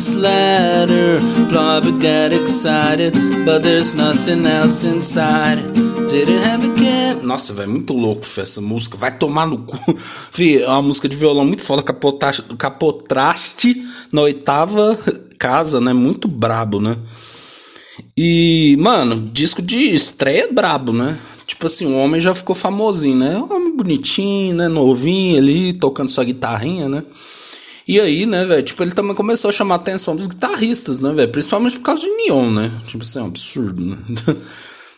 This 0.00 0.14
ladder. 0.14 1.18
Got 1.52 2.32
excited, 2.32 3.12
but 3.44 3.62
there's 3.62 3.94
nothing 3.94 4.46
else 4.46 4.82
inside. 4.84 5.58
Didn't 6.08 6.42
have 6.42 6.64
a 6.64 6.72
cap. 6.74 7.26
Nossa, 7.26 7.52
velho, 7.52 7.70
muito 7.70 7.92
louco 7.92 8.22
essa 8.24 8.60
música. 8.62 8.96
Vai 8.96 9.16
tomar 9.16 9.46
no 9.46 9.58
cu. 9.58 9.76
Vi, 10.32 10.62
é 10.62 10.68
uma 10.68 10.82
música 10.82 11.06
de 11.06 11.16
violão 11.16 11.44
muito 11.44 11.62
foda. 11.62 11.82
Capotraste, 11.82 13.76
na 14.10 14.22
oitava 14.22 14.98
casa, 15.38 15.80
né? 15.80 15.92
Muito 15.92 16.26
brabo, 16.28 16.80
né? 16.80 16.96
E, 18.16 18.76
mano, 18.80 19.28
disco 19.30 19.60
de 19.60 19.94
estreia 19.94 20.50
brabo, 20.50 20.92
né? 20.92 21.18
Tipo 21.46 21.66
assim, 21.66 21.86
o 21.86 21.98
homem 21.98 22.20
já 22.20 22.34
ficou 22.34 22.54
famosinho, 22.54 23.18
né? 23.18 23.36
Homem 23.36 23.76
bonitinho, 23.76 24.54
né? 24.54 24.68
Novinho 24.68 25.36
ali, 25.36 25.74
tocando 25.74 26.08
sua 26.08 26.24
guitarrinha, 26.24 26.88
né? 26.88 27.04
E 27.86 28.00
aí, 28.00 28.26
né, 28.26 28.44
velho, 28.44 28.62
tipo, 28.62 28.82
ele 28.82 28.92
também 28.92 29.14
começou 29.14 29.48
a 29.48 29.52
chamar 29.52 29.76
a 29.76 29.78
atenção 29.78 30.14
dos 30.14 30.26
guitarristas, 30.26 31.00
né, 31.00 31.10
velho? 31.12 31.32
Principalmente 31.32 31.78
por 31.78 31.84
causa 31.84 32.02
de 32.02 32.10
Neon, 32.10 32.50
né? 32.50 32.70
Tipo 32.86 33.02
assim, 33.02 33.18
é 33.18 33.22
um 33.22 33.26
absurdo, 33.26 33.82
né? 33.84 33.96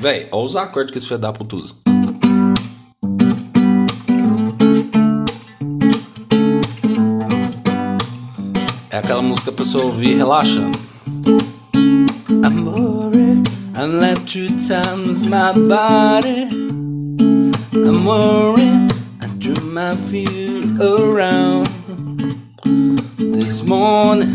Véi, 0.00 0.26
olha 0.32 0.44
os 0.44 0.56
acordes 0.56 0.90
que 0.90 0.98
esse 0.98 1.06
filho 1.06 1.20
da 1.20 1.32
puta 1.32 1.56
usa. 1.56 1.89
Aquela 9.00 9.22
música 9.22 9.50
pra 9.50 9.64
pessoa 9.64 9.84
ouvir 9.84 10.16
relaxando. 10.16 10.78
Amore, 12.44 13.42
I 13.74 13.86
left 13.86 14.26
two 14.26 14.48
times 14.56 15.24
my 15.24 15.52
body. 15.68 16.48
Amore, 17.74 18.60
I 19.20 19.26
drew 19.38 19.60
my 19.72 19.96
feet 19.96 20.78
around. 20.80 21.66
This 23.18 23.62
morning, 23.66 24.32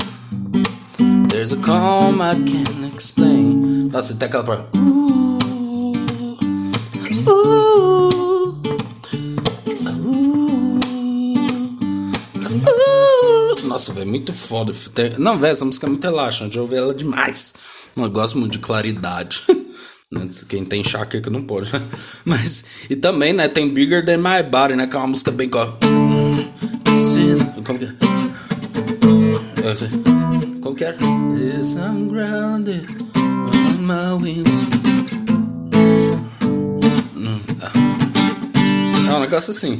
there's 1.29 1.53
a 1.53 1.57
calm 1.57 2.21
I 2.21 2.33
can't 2.33 2.93
explain. 2.93 3.89
Nossa, 3.91 4.15
tem 4.15 4.27
aquela 4.27 4.43
parte. 4.43 4.79
Ooh, 4.79 5.37
ooh. 7.27 8.04
Nossa, 13.75 13.91
velho, 13.91 14.07
muito 14.07 14.33
foda. 14.33 14.71
Não, 15.17 15.37
velho, 15.37 15.51
essa 15.51 15.65
música 15.65 15.85
é 15.85 15.89
muito 15.89 16.01
relaxante. 16.01 16.55
Eu 16.55 16.63
ouvi 16.63 16.77
ela 16.77 16.93
demais. 16.93 17.53
Eu 17.93 18.09
gosto 18.09 18.37
muito 18.37 18.53
de 18.53 18.59
claridade. 18.59 19.43
Né, 20.11 20.27
quem 20.47 20.63
tem 20.63 20.81
enxaqueca 20.81 21.31
não 21.31 21.41
pode. 21.41 21.69
Mas, 22.23 22.85
e 22.91 22.95
também, 22.95 23.33
né, 23.33 23.47
tem 23.47 23.73
Bigger 23.73 24.05
Than 24.05 24.19
My 24.19 24.43
Body, 24.47 24.75
né, 24.75 24.85
que 24.85 24.95
é 24.95 24.99
uma 24.99 25.07
música 25.07 25.31
bem... 25.31 25.49
Como 25.49 25.67
que 27.79 27.85
é? 27.85 27.95
Como 30.61 30.75
que 30.75 30.83
é? 30.85 30.95
I'm 30.95 32.07
grounded 32.07 32.85
on 33.17 33.81
my 33.81 34.13
wings. 34.23 34.69
É 39.09 39.13
um 39.15 39.19
negócio 39.19 39.51
assim. 39.51 39.79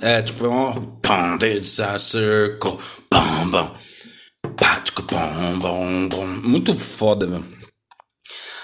É, 0.00 0.18
é 0.18 0.22
tipo, 0.22 0.46
é 0.46 0.48
um 0.48 0.89
A 1.08 1.98
circle. 1.98 2.78
Pum. 3.10 3.50
Pum, 5.06 5.60
pum, 5.60 6.08
pum. 6.08 6.26
Muito 6.42 6.76
foda, 6.78 7.26
velho. 7.26 7.44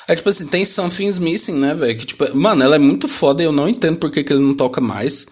É 0.09 0.15
tipo 0.15 0.29
assim, 0.29 0.47
tem 0.47 0.65
Something's 0.65 1.19
Missing, 1.19 1.59
né, 1.59 1.75
velho? 1.75 1.99
Que 1.99 2.07
tipo, 2.07 2.37
mano, 2.37 2.63
ela 2.63 2.77
é 2.77 2.79
muito 2.79 3.09
foda 3.09 3.43
e 3.43 3.47
eu 3.47 3.53
não 3.53 3.69
entendo 3.69 3.99
por 3.99 4.11
que, 4.11 4.21
ele 4.21 4.41
não 4.41 4.55
toca 4.55 4.81
mais. 4.81 5.27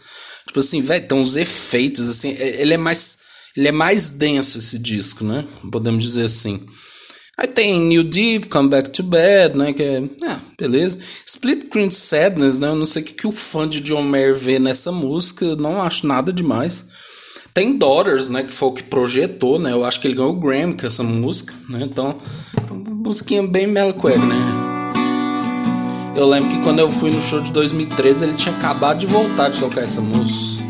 Tipo 0.46 0.58
assim, 0.58 0.82
velho, 0.82 1.06
tem 1.06 1.16
uns 1.16 1.36
efeitos, 1.36 2.08
assim, 2.08 2.30
ele 2.38 2.74
é 2.74 2.78
mais. 2.78 3.18
Ele 3.56 3.68
é 3.68 3.72
mais 3.72 4.10
denso 4.10 4.58
esse 4.58 4.80
disco, 4.80 5.24
né? 5.24 5.46
Podemos 5.70 6.02
dizer 6.02 6.24
assim. 6.24 6.66
Aí 7.36 7.48
tem 7.48 7.80
New 7.80 8.04
Deep, 8.04 8.48
Come 8.48 8.68
Back 8.68 8.90
to 8.90 9.02
Bed, 9.02 9.58
né? 9.58 9.72
Que 9.72 9.82
é. 9.82 10.02
Ah, 10.22 10.38
beleza. 10.56 10.98
Split 11.26 11.66
Screen 11.66 11.90
Sadness, 11.90 12.60
né? 12.60 12.68
Eu 12.68 12.76
não 12.76 12.86
sei 12.86 13.02
o 13.02 13.04
que, 13.04 13.12
que 13.12 13.26
o 13.26 13.32
fã 13.32 13.68
de 13.68 13.80
John 13.80 14.02
Mayer 14.02 14.36
vê 14.36 14.60
nessa 14.60 14.92
música. 14.92 15.56
Não 15.56 15.82
acho 15.82 16.06
nada 16.06 16.32
demais. 16.32 16.86
Tem 17.52 17.76
Daughters, 17.76 18.30
né? 18.30 18.44
Que 18.44 18.52
foi 18.52 18.68
o 18.68 18.72
que 18.72 18.84
projetou, 18.84 19.58
né? 19.58 19.72
Eu 19.72 19.84
acho 19.84 20.00
que 20.00 20.06
ele 20.06 20.14
ganhou 20.14 20.32
o 20.32 20.38
Grammy 20.38 20.76
com 20.76 20.86
essa 20.86 21.02
música, 21.02 21.52
né? 21.68 21.80
Então, 21.82 22.16
uma 22.70 22.94
musiquinha 22.94 23.44
bem 23.44 23.66
melacueca, 23.66 24.18
né? 24.18 24.64
Eu 26.16 26.28
lembro 26.28 26.48
que 26.48 26.62
quando 26.62 26.78
eu 26.78 26.88
fui 26.88 27.10
no 27.10 27.20
show 27.20 27.40
de 27.40 27.50
2013, 27.50 28.24
ele 28.24 28.34
tinha 28.34 28.54
acabado 28.54 28.98
de 28.98 29.06
voltar 29.06 29.48
de 29.48 29.58
tocar 29.58 29.80
essa 29.80 30.00
música. 30.00 30.62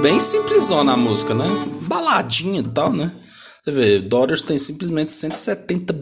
Bem 0.00 0.18
simplesona 0.18 0.94
a 0.94 0.96
música, 0.96 1.34
né? 1.34 1.46
Baladinha 1.82 2.60
e 2.60 2.64
tal, 2.64 2.90
né? 2.90 3.12
Você 3.70 3.76
vê, 3.76 4.00
Daughters 4.00 4.42
tem 4.42 4.58
simplesmente 4.58 5.12
170 5.12 5.94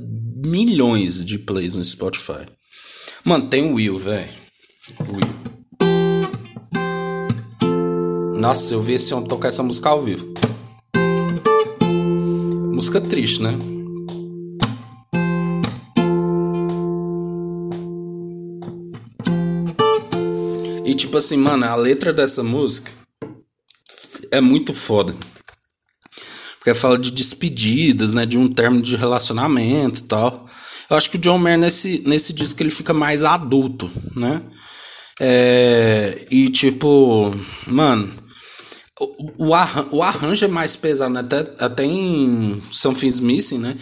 milhões 0.43 1.23
de 1.23 1.39
plays 1.39 1.77
no 1.77 1.85
Spotify. 1.85 2.47
Mano, 3.23 3.47
tem 3.47 3.71
o 3.71 3.75
Will, 3.75 3.99
velho. 3.99 4.27
Will. 5.07 5.29
Nossa, 8.41 8.73
eu 8.73 8.81
vi 8.81 8.95
esse 8.95 9.13
homem 9.13 9.29
tocar 9.29 9.49
essa 9.49 9.63
música 9.63 9.91
ao 9.91 10.01
vivo. 10.01 10.33
Música 12.73 13.03
triste, 13.03 13.43
né? 13.43 13.53
E 20.87 20.95
tipo 20.95 21.19
assim, 21.19 21.37
mano, 21.37 21.67
a 21.67 21.77
letra 21.77 22.15
dessa 22.15 22.43
música 22.43 22.91
é 24.31 24.41
muito 24.41 24.73
foda. 24.73 25.15
Porque 26.59 26.75
fala 26.75 26.99
de 26.99 27.11
despedidas, 27.11 28.12
né? 28.15 28.27
De 28.27 28.37
um 28.37 28.49
término 28.49 28.83
de 28.83 28.97
relacionamento 28.97 30.00
e 30.00 30.05
tal. 30.05 30.47
Eu 30.91 30.97
acho 30.97 31.11
que 31.11 31.17
o 31.17 31.21
John 31.21 31.38
Mayer 31.38 31.59
nesse, 31.59 32.03
nesse 32.07 32.33
disco 32.33 32.62
ele 32.62 32.71
fica 32.71 32.93
mais 32.93 33.23
adulto, 33.25 33.91
né? 34.17 34.43
É, 35.21 36.27
e 36.31 36.49
tipo, 36.49 37.35
mano, 37.67 38.09
o, 39.38 39.55
arran, 39.55 39.87
o 39.93 40.03
arranjo 40.03 40.45
é 40.45 40.49
mais 40.49 40.75
pesado, 40.77 41.12
né? 41.12 41.21
Até, 41.21 41.38
até 41.61 41.85
em 41.85 42.61
Something's 42.71 43.21
Missing, 43.21 43.59
né? 43.59 43.77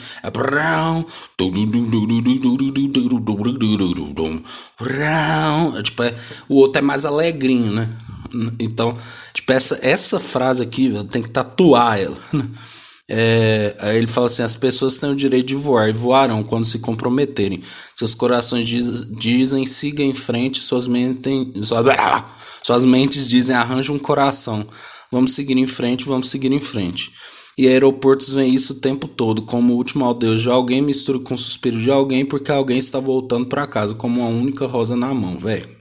É. 4.72 5.78
É, 5.78 5.82
tipo, 5.82 6.02
é, 6.02 6.14
o 6.48 6.56
outro 6.56 6.80
é 6.80 6.84
mais 6.84 7.04
alegrinho, 7.04 7.72
né? 7.72 7.88
Então, 8.58 8.94
tipo, 9.32 9.52
essa, 9.52 9.78
essa 9.82 10.20
frase 10.20 10.62
aqui, 10.62 10.92
tem 11.10 11.22
que 11.22 11.30
tatuar 11.30 12.00
ela. 12.00 12.16
Né? 12.32 12.48
É, 13.08 13.76
aí 13.78 13.98
ele 13.98 14.06
fala 14.06 14.26
assim: 14.26 14.42
as 14.42 14.56
pessoas 14.56 14.98
têm 14.98 15.10
o 15.10 15.16
direito 15.16 15.46
de 15.46 15.54
voar 15.54 15.88
e 15.88 15.92
voarão 15.92 16.42
quando 16.42 16.64
se 16.64 16.78
comprometerem. 16.78 17.62
Seus 17.94 18.14
corações 18.14 18.66
diz, 18.66 19.08
dizem 19.16 19.64
siga 19.64 20.02
em 20.02 20.14
frente, 20.14 20.60
suas 20.60 20.88
mentes, 20.88 21.68
suas, 22.62 22.84
mentes 22.84 23.28
dizem 23.28 23.54
arranja 23.54 23.92
um 23.92 23.98
coração. 23.98 24.66
Vamos 25.10 25.32
seguir 25.32 25.56
em 25.56 25.66
frente, 25.66 26.04
vamos 26.04 26.28
seguir 26.28 26.52
em 26.52 26.60
frente. 26.60 27.12
E 27.56 27.66
aeroportos 27.68 28.34
veem 28.34 28.52
isso 28.52 28.74
o 28.74 28.80
tempo 28.80 29.08
todo, 29.08 29.42
como 29.42 29.72
o 29.72 29.76
último 29.76 30.06
adeus 30.08 30.42
de 30.42 30.50
alguém 30.50 30.82
mistura 30.82 31.18
com 31.18 31.34
o 31.34 31.38
suspiro 31.38 31.80
de 31.80 31.90
alguém 31.90 32.26
porque 32.26 32.52
alguém 32.52 32.78
está 32.78 33.00
voltando 33.00 33.46
para 33.46 33.66
casa 33.66 33.94
como 33.94 34.20
uma 34.20 34.28
única 34.28 34.66
rosa 34.66 34.94
na 34.94 35.14
mão, 35.14 35.38
velho. 35.38 35.75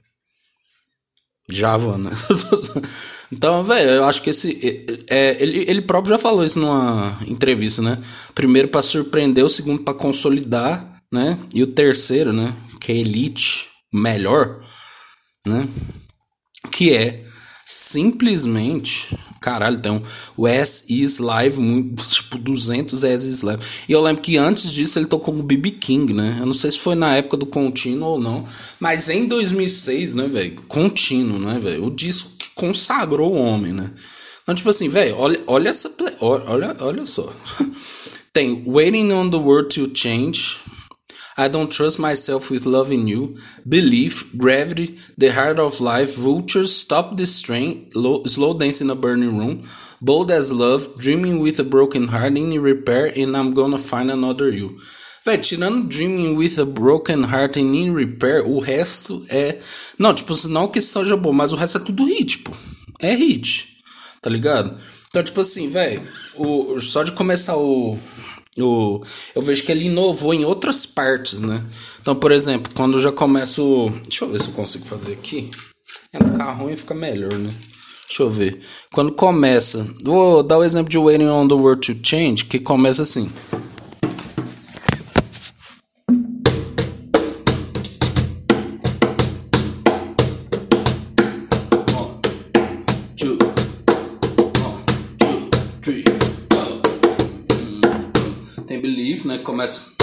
Java, 1.50 1.96
né? 1.96 2.10
então, 3.32 3.62
velho, 3.62 3.90
eu 3.90 4.04
acho 4.04 4.20
que 4.20 4.30
esse. 4.30 4.84
É, 5.08 5.40
ele, 5.40 5.64
ele 5.68 5.82
próprio 5.82 6.14
já 6.14 6.18
falou 6.18 6.44
isso 6.44 6.58
numa 6.58 7.16
entrevista, 7.24 7.80
né? 7.80 8.00
Primeiro 8.34 8.68
para 8.68 8.82
surpreender, 8.82 9.44
o 9.44 9.48
segundo 9.48 9.82
para 9.82 9.94
consolidar, 9.94 11.00
né? 11.12 11.38
E 11.54 11.62
o 11.62 11.68
terceiro, 11.68 12.32
né? 12.32 12.54
Que 12.80 12.90
é 12.90 12.96
Elite, 12.96 13.68
melhor, 13.92 14.60
né? 15.46 15.68
Que 16.72 16.92
é 16.92 17.24
simplesmente. 17.64 19.16
Caralho, 19.46 19.78
tem 19.78 19.92
um, 19.92 20.00
o 20.36 20.48
S 20.48 20.84
is 20.88 21.18
Live, 21.18 21.62
tipo 22.08 22.36
200 22.36 23.04
S 23.04 23.28
is 23.28 23.42
Live. 23.42 23.62
E 23.88 23.92
eu 23.92 24.02
lembro 24.02 24.20
que 24.20 24.36
antes 24.36 24.72
disso 24.72 24.98
ele 24.98 25.06
tocou 25.06 25.32
com 25.32 25.40
o 25.40 25.44
BB 25.44 25.70
King, 25.70 26.12
né? 26.12 26.38
Eu 26.40 26.46
não 26.46 26.52
sei 26.52 26.72
se 26.72 26.80
foi 26.80 26.96
na 26.96 27.14
época 27.14 27.36
do 27.36 27.46
contínuo 27.46 28.08
ou 28.08 28.20
não, 28.20 28.42
mas 28.80 29.08
em 29.08 29.28
2006, 29.28 30.14
né, 30.14 30.26
velho? 30.26 30.56
Contínuo, 30.66 31.38
né, 31.38 31.60
velho? 31.60 31.84
O 31.84 31.90
disco 31.92 32.32
que 32.36 32.48
consagrou 32.56 33.34
o 33.34 33.38
homem, 33.38 33.72
né? 33.72 33.92
Então, 34.42 34.52
tipo 34.52 34.68
assim, 34.68 34.88
velho, 34.88 35.16
olha, 35.16 35.40
olha 35.46 35.68
essa. 35.68 35.90
Play, 35.90 36.12
olha, 36.20 36.76
olha 36.80 37.06
só. 37.06 37.32
Tem 38.34 38.64
Waiting 38.66 39.12
on 39.12 39.30
the 39.30 39.36
World 39.36 39.68
to 39.68 39.88
Change. 39.96 40.58
I 41.38 41.48
Don't 41.48 41.70
Trust 41.70 41.98
Myself 41.98 42.50
with 42.50 42.64
Loving 42.64 43.06
You, 43.06 43.36
Belief, 43.68 44.34
Gravity, 44.38 44.96
The 45.18 45.32
Heart 45.32 45.60
of 45.60 45.82
Life, 45.82 46.16
Vultures, 46.16 46.74
Stop 46.74 47.18
the 47.18 47.26
Strain, 47.26 47.90
Low, 47.94 48.24
Slow 48.24 48.54
Dance 48.54 48.80
in 48.80 48.88
a 48.88 48.94
Burning 48.94 49.36
Room, 49.36 49.60
Bold 50.00 50.30
as 50.30 50.50
Love, 50.50 50.96
Dreaming 50.96 51.40
with 51.40 51.60
a 51.60 51.64
Broken 51.64 52.08
Heart, 52.08 52.38
In 52.38 52.58
Repair, 52.62 53.12
and 53.14 53.36
I'm 53.36 53.52
Gonna 53.52 53.76
Find 53.76 54.10
Another 54.10 54.50
You. 54.50 54.76
Véi, 55.26 55.38
tirando 55.38 55.88
Dreaming 55.88 56.36
with 56.36 56.58
a 56.58 56.64
Broken 56.64 57.24
Heart 57.24 57.58
and 57.58 57.74
In 57.74 57.94
Repair, 57.94 58.48
o 58.48 58.58
resto 58.58 59.22
é. 59.28 59.58
Não, 59.98 60.14
tipo, 60.14 60.32
não 60.48 60.68
que 60.68 60.80
seja 60.80 61.18
bom, 61.18 61.34
mas 61.34 61.52
o 61.52 61.56
resto 61.56 61.76
é 61.76 61.80
tudo 61.82 62.06
hit, 62.06 62.38
tipo. 62.38 62.56
É 62.98 63.12
hit. 63.14 63.76
Tá 64.22 64.30
ligado? 64.30 64.74
Então, 65.08 65.22
tipo 65.22 65.40
assim, 65.40 65.68
velho, 65.68 66.02
só 66.80 67.02
de 67.02 67.12
começar 67.12 67.56
o, 67.56 67.98
o, 68.62 69.02
eu 69.34 69.42
vejo 69.42 69.64
que 69.64 69.72
ele 69.72 69.86
inovou 69.86 70.32
em 70.32 70.44
outras 70.44 70.86
partes, 70.86 71.42
né? 71.42 71.62
Então, 72.00 72.14
por 72.14 72.32
exemplo, 72.32 72.72
quando 72.74 72.98
já 72.98 73.12
começo. 73.12 73.90
Deixa 74.02 74.24
eu 74.24 74.30
ver 74.30 74.40
se 74.40 74.48
eu 74.48 74.54
consigo 74.54 74.84
fazer 74.86 75.12
aqui. 75.12 75.50
É 76.12 76.18
no 76.18 76.36
carro 76.38 76.70
e 76.70 76.76
fica 76.76 76.94
melhor, 76.94 77.32
né? 77.32 77.48
Deixa 78.08 78.22
eu 78.22 78.30
ver. 78.30 78.60
Quando 78.92 79.12
começa. 79.12 79.86
Vou 80.04 80.42
dar 80.42 80.58
o 80.58 80.64
exemplo 80.64 80.88
de 80.88 80.98
Waiting 80.98 81.26
on 81.26 81.48
the 81.48 81.54
World 81.54 81.92
to 81.92 81.98
Change, 82.02 82.44
que 82.44 82.58
começa 82.58 83.02
assim. 83.02 83.30
Né? 99.36 99.42
Começa. 99.42 99.96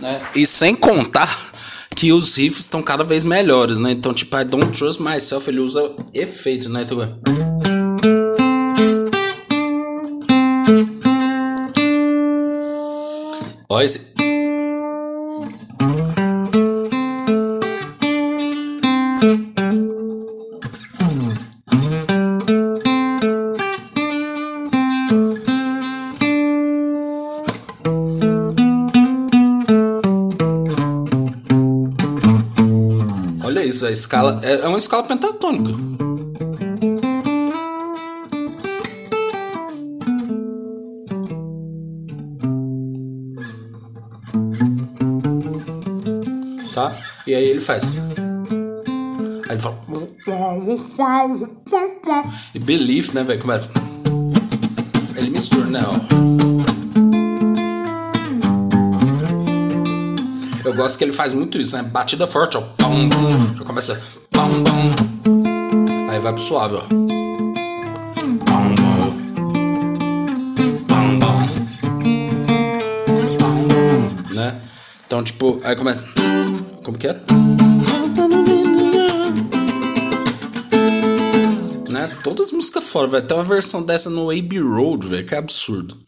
Né? 0.00 0.20
E 0.34 0.46
sem 0.46 0.74
contar 0.74 1.50
que 1.94 2.12
os 2.12 2.34
riffs 2.36 2.60
estão 2.60 2.82
cada 2.82 3.04
vez 3.04 3.24
melhores, 3.24 3.78
né? 3.78 3.92
Então, 3.92 4.14
tipo, 4.14 4.36
I 4.38 4.44
Don't 4.44 4.76
Trust 4.76 5.02
Myself, 5.02 5.50
ele 5.50 5.60
usa 5.60 5.94
efeito, 6.14 6.68
né? 6.70 6.82
Então, 6.82 6.98
Olha 13.68 13.84
esse. 13.84 14.09
Escala 34.10 34.40
é, 34.42 34.52
é 34.62 34.66
uma 34.66 34.78
escala 34.78 35.04
pentatônica. 35.04 35.72
Tá? 46.74 46.92
E 47.26 47.34
aí 47.34 47.44
ele 47.44 47.60
faz. 47.60 47.84
Aí 49.48 49.52
ele 49.52 49.60
fala. 49.60 49.78
E 52.54 52.58
belief, 52.58 53.14
né, 53.14 53.22
velho? 53.22 53.40
Como 53.40 53.52
é? 53.52 53.89
Gosto 60.80 60.96
que 60.96 61.04
ele 61.04 61.12
faz 61.12 61.34
muito 61.34 61.60
isso, 61.60 61.76
né? 61.76 61.82
Batida 61.82 62.26
forte, 62.26 62.56
ó. 62.56 62.62
Pum, 62.62 63.06
pum. 63.10 63.54
Já 63.58 63.64
começa. 63.66 64.00
Pum, 64.30 64.64
pum. 64.64 66.10
Aí 66.10 66.18
vai 66.18 66.32
pro 66.32 66.42
suave, 66.42 66.76
ó. 66.76 66.82
Né? 74.34 74.58
Então, 75.06 75.22
tipo, 75.22 75.60
aí 75.64 75.76
começa. 75.76 76.02
Como 76.82 76.96
que 76.96 77.08
era? 77.08 77.20
Né? 81.90 82.10
Todas 82.24 82.46
as 82.46 82.52
músicas 82.52 82.88
fora, 82.88 83.06
vai 83.06 83.20
ter 83.20 83.34
uma 83.34 83.44
versão 83.44 83.82
dessa 83.82 84.08
no 84.08 84.30
AB 84.30 84.58
Road, 84.60 85.08
velho, 85.08 85.26
que 85.26 85.34
é 85.34 85.38
absurdo. 85.38 85.98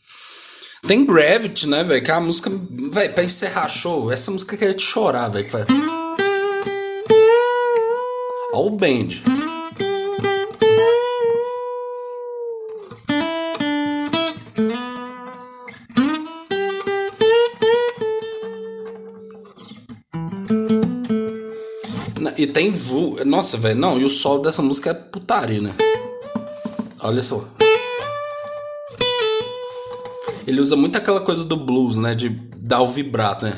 Tem 0.85 1.07
Gravity, 1.07 1.68
né, 1.68 1.85
velho? 1.85 2.03
Que 2.03 2.11
é 2.11 2.14
a 2.14 2.21
música. 2.21 2.51
Velho, 2.51 3.14
pra 3.14 3.23
encerrar 3.23 3.68
show, 3.68 4.11
essa 4.11 4.33
música 4.33 4.57
quer 4.57 4.75
te 4.75 4.83
chorar, 4.83 5.29
velho. 5.29 5.49
Faz. 5.49 5.66
Ó 8.53 8.66
o 8.66 8.71
Band. 8.71 9.09
E 22.37 22.47
tem 22.49 22.73
vu. 22.73 23.25
Nossa, 23.25 23.57
velho, 23.57 23.79
não, 23.79 24.01
e 24.01 24.05
o 24.05 24.09
solo 24.09 24.42
dessa 24.42 24.62
música 24.62 24.90
é 24.90 24.95
putaria, 24.95 25.61
né? 25.61 25.73
Olha 27.01 27.23
só. 27.23 27.62
Ele 30.47 30.61
usa 30.61 30.75
muito 30.77 30.97
aquela 30.97 31.21
coisa 31.21 31.45
do 31.45 31.57
blues, 31.57 31.97
né? 31.97 32.15
De 32.15 32.29
dar 32.57 32.81
o 32.81 32.89
vibrato, 32.89 33.45
né? 33.47 33.53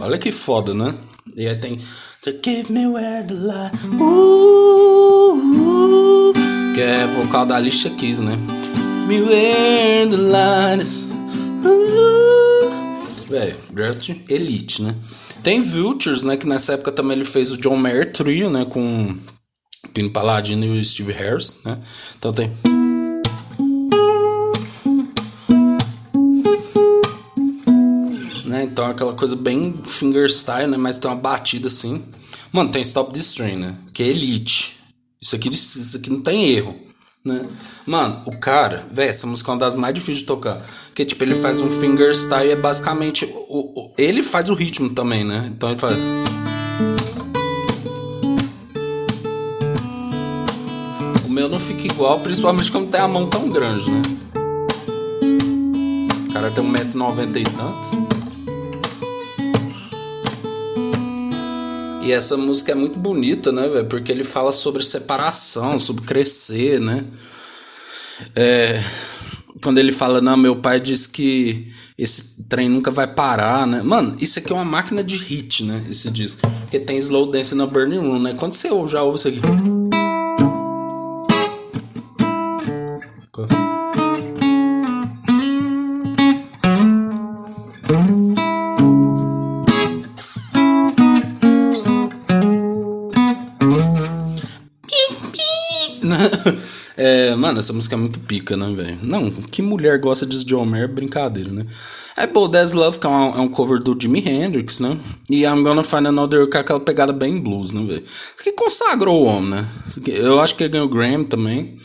Olha 0.00 0.18
que 0.18 0.32
foda, 0.32 0.72
né? 0.72 0.94
E 1.36 1.46
aí 1.46 1.56
tem 1.56 1.78
give 2.24 2.72
me 2.72 2.86
where 2.86 3.26
the 3.26 3.34
light 3.34 3.72
uh, 4.00 5.34
uh, 5.34 6.32
Que 6.74 6.80
é 6.80 7.06
vocal 7.06 7.46
da 7.46 7.56
Alicia 7.56 7.90
Keys, 7.90 8.20
né? 8.20 8.36
Me 9.06 9.20
where 9.20 10.08
the 10.08 10.16
light 10.16 10.82
is 10.82 11.10
uh, 11.64 13.30
Velho, 13.30 13.56
Elite, 14.28 14.82
né? 14.82 14.94
Tem 15.42 15.60
Vultures, 15.60 16.22
né? 16.22 16.36
Que 16.36 16.46
nessa 16.46 16.74
época 16.74 16.92
também 16.92 17.16
ele 17.16 17.24
fez 17.24 17.50
o 17.50 17.56
John 17.56 17.76
Mayer 17.76 18.12
Trio, 18.12 18.50
né? 18.50 18.66
Com 18.66 19.16
Pino 19.94 20.10
Paladino 20.10 20.64
e 20.64 20.80
o 20.80 20.84
Steve 20.84 21.12
Harris, 21.12 21.62
né? 21.64 21.78
Então 22.18 22.32
tem. 22.32 22.50
Né? 28.44 28.64
Então 28.64 28.86
é 28.86 28.90
aquela 28.90 29.14
coisa 29.14 29.34
bem 29.34 29.74
fingerstyle, 29.86 30.66
né? 30.66 30.76
Mas 30.76 30.98
tem 30.98 31.10
uma 31.10 31.16
batida 31.16 31.68
assim. 31.68 32.04
Mano, 32.52 32.70
tem 32.70 32.82
Stop 32.82 33.12
the 33.12 33.20
Strain, 33.20 33.56
né? 33.56 33.78
Que 33.94 34.02
é 34.02 34.06
elite. 34.08 34.78
Isso 35.20 35.36
aqui, 35.36 35.48
isso 35.48 35.96
aqui 35.96 36.10
não 36.10 36.20
tem 36.20 36.50
erro 36.50 36.89
né? 37.24 37.46
Mano, 37.86 38.22
o 38.26 38.38
cara, 38.38 38.86
velho, 38.90 39.10
essa 39.10 39.26
música 39.26 39.50
é 39.50 39.54
uma 39.54 39.60
das 39.60 39.74
mais 39.74 39.94
difíceis 39.94 40.18
de 40.18 40.24
tocar. 40.24 40.60
Porque, 40.86 41.04
tipo, 41.04 41.22
ele 41.22 41.34
faz 41.34 41.60
um 41.60 41.70
fingerstyle 41.70 42.48
e 42.48 42.52
é 42.52 42.56
basicamente. 42.56 43.26
O, 43.26 43.80
o, 43.80 43.92
ele 43.98 44.22
faz 44.22 44.48
o 44.48 44.54
ritmo 44.54 44.90
também, 44.90 45.24
né? 45.24 45.50
Então 45.50 45.70
ele 45.70 45.78
faz. 45.78 45.96
O 51.26 51.28
meu 51.28 51.48
não 51.48 51.60
fica 51.60 51.86
igual, 51.86 52.20
principalmente 52.20 52.72
quando 52.72 52.90
tem 52.90 53.00
a 53.00 53.08
mão 53.08 53.26
tão 53.26 53.48
grande, 53.48 53.90
né? 53.90 54.02
O 56.28 56.32
cara 56.32 56.50
tem 56.50 56.64
1,90m 56.64 57.36
e 57.36 57.42
tanto. 57.44 58.29
E 62.02 62.12
essa 62.12 62.36
música 62.36 62.72
é 62.72 62.74
muito 62.74 62.98
bonita, 62.98 63.52
né, 63.52 63.68
velho? 63.68 63.86
Porque 63.86 64.10
ele 64.10 64.24
fala 64.24 64.52
sobre 64.52 64.82
separação, 64.82 65.78
sobre 65.78 66.04
crescer, 66.04 66.80
né? 66.80 67.04
É, 68.34 68.82
quando 69.62 69.78
ele 69.78 69.92
fala, 69.92 70.20
não, 70.20 70.36
meu 70.36 70.56
pai 70.56 70.80
disse 70.80 71.08
que 71.08 71.68
esse 71.98 72.42
trem 72.48 72.68
nunca 72.68 72.90
vai 72.90 73.06
parar, 73.06 73.66
né? 73.66 73.82
Mano, 73.82 74.16
isso 74.18 74.38
aqui 74.38 74.50
é 74.50 74.54
uma 74.54 74.64
máquina 74.64 75.04
de 75.04 75.16
hit, 75.16 75.64
né? 75.64 75.84
Esse 75.90 76.10
disco. 76.10 76.40
Porque 76.60 76.80
tem 76.80 76.98
Slow 76.98 77.30
Dance 77.30 77.54
na 77.54 77.66
Burning 77.66 77.98
Room, 77.98 78.22
né? 78.22 78.34
Quando 78.38 78.54
você 78.54 78.68
já 78.88 79.02
ouve 79.02 79.18
isso 79.18 79.28
aqui. 79.28 79.40
É, 97.02 97.34
mano, 97.34 97.58
essa 97.58 97.72
música 97.72 97.94
é 97.94 97.98
muito 97.98 98.20
pica, 98.20 98.58
né, 98.58 98.70
velho? 98.74 98.98
Não, 99.02 99.30
que 99.30 99.62
mulher 99.62 99.98
gosta 99.98 100.26
de 100.26 100.44
John 100.44 100.66
Mayer? 100.66 100.86
Brincadeira, 100.86 101.50
né? 101.50 101.64
É 102.14 102.26
Bold 102.26 102.54
as 102.58 102.74
Love, 102.74 103.00
que 103.00 103.06
é 103.06 103.08
um, 103.08 103.34
é 103.36 103.40
um, 103.40 103.48
cover 103.48 103.82
do 103.82 103.96
Jimi 103.98 104.18
Hendrix, 104.20 104.80
né? 104.80 105.00
E 105.30 105.44
I'm 105.44 105.62
Gonna 105.62 105.82
Find 105.82 106.06
Another 106.06 106.46
com 106.50 106.58
aquela 106.58 106.78
pegada 106.78 107.10
bem 107.10 107.40
blues, 107.40 107.72
né, 107.72 107.82
velho? 107.86 108.04
Aqui 108.38 108.52
consagrou 108.52 109.22
o 109.22 109.24
homem, 109.24 109.48
né? 109.48 109.68
Eu 110.08 110.40
acho 110.40 110.54
que 110.54 110.64
ele 110.64 110.72
ganhou 110.72 110.88
o 110.88 110.90
Grammy 110.90 111.24
também. 111.24 111.78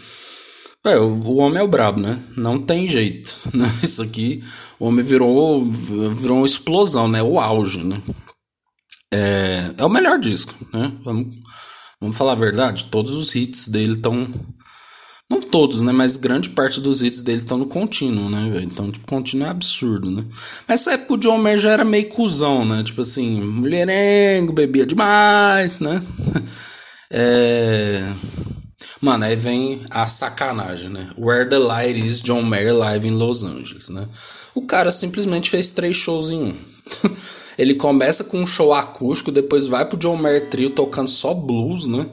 É, 0.85 0.97
o, 0.97 1.07
o 1.07 1.37
homem 1.37 1.59
é 1.59 1.63
o 1.63 1.67
brabo, 1.69 2.01
né? 2.01 2.21
Não 2.35 2.59
tem 2.59 2.85
jeito, 2.85 3.33
né? 3.55 3.71
Isso 3.81 4.01
aqui, 4.01 4.43
o 4.77 4.87
homem 4.87 5.05
virou, 5.05 5.63
virou 5.63 6.39
uma 6.39 6.45
explosão, 6.45 7.07
né? 7.07 7.23
O 7.23 7.39
auge, 7.39 7.85
né? 7.85 8.01
É, 9.13 9.75
é 9.77 9.85
o 9.85 9.89
melhor 9.89 10.19
disco, 10.19 10.53
né? 10.73 10.91
Vamos, 11.05 11.33
vamos 12.01 12.17
falar 12.17 12.33
a 12.33 12.35
verdade, 12.35 12.89
todos 12.91 13.13
os 13.13 13.33
hits 13.33 13.69
dele 13.69 13.93
estão 13.93 14.27
não 15.29 15.41
todos, 15.41 15.81
né? 15.81 15.91
Mas 15.91 16.17
grande 16.17 16.49
parte 16.49 16.79
dos 16.79 17.01
hits 17.01 17.23
dele 17.23 17.39
estão 17.39 17.57
no 17.57 17.65
contínuo, 17.65 18.29
né? 18.29 18.61
Então, 18.61 18.91
tipo, 18.91 19.07
contínuo 19.07 19.47
é 19.47 19.49
absurdo, 19.49 20.11
né? 20.11 20.23
Mas 20.67 20.81
essa 20.81 20.93
época 20.93 21.15
o 21.15 21.17
John 21.17 21.39
Mayer 21.39 21.57
já 21.57 21.71
era 21.71 21.83
meio 21.83 22.07
cuzão, 22.09 22.63
né? 22.63 22.83
Tipo 22.83 23.01
assim, 23.01 23.41
mulherengo, 23.41 24.53
bebia 24.53 24.85
demais, 24.85 25.79
né? 25.79 26.01
é... 27.09 28.13
Mano, 29.01 29.25
aí 29.25 29.35
vem 29.35 29.81
a 29.89 30.05
sacanagem, 30.05 30.89
né? 30.89 31.09
Where 31.17 31.49
the 31.49 31.57
Light 31.57 31.99
is 31.99 32.21
John 32.21 32.43
Mayer 32.43 32.75
live 32.75 33.07
em 33.07 33.11
Los 33.11 33.43
Angeles, 33.43 33.89
né? 33.89 34.07
O 34.53 34.61
cara 34.61 34.91
simplesmente 34.91 35.49
fez 35.49 35.71
três 35.71 35.97
shows 35.97 36.29
em 36.29 36.41
um. 36.43 36.55
Ele 37.57 37.75
começa 37.75 38.23
com 38.23 38.39
um 38.39 38.47
show 38.47 38.73
acústico, 38.73 39.31
depois 39.31 39.67
vai 39.67 39.85
pro 39.85 39.97
John 39.97 40.17
Mayer 40.17 40.49
Trio 40.49 40.69
tocando 40.69 41.07
só 41.07 41.33
blues, 41.33 41.87
né? 41.87 42.07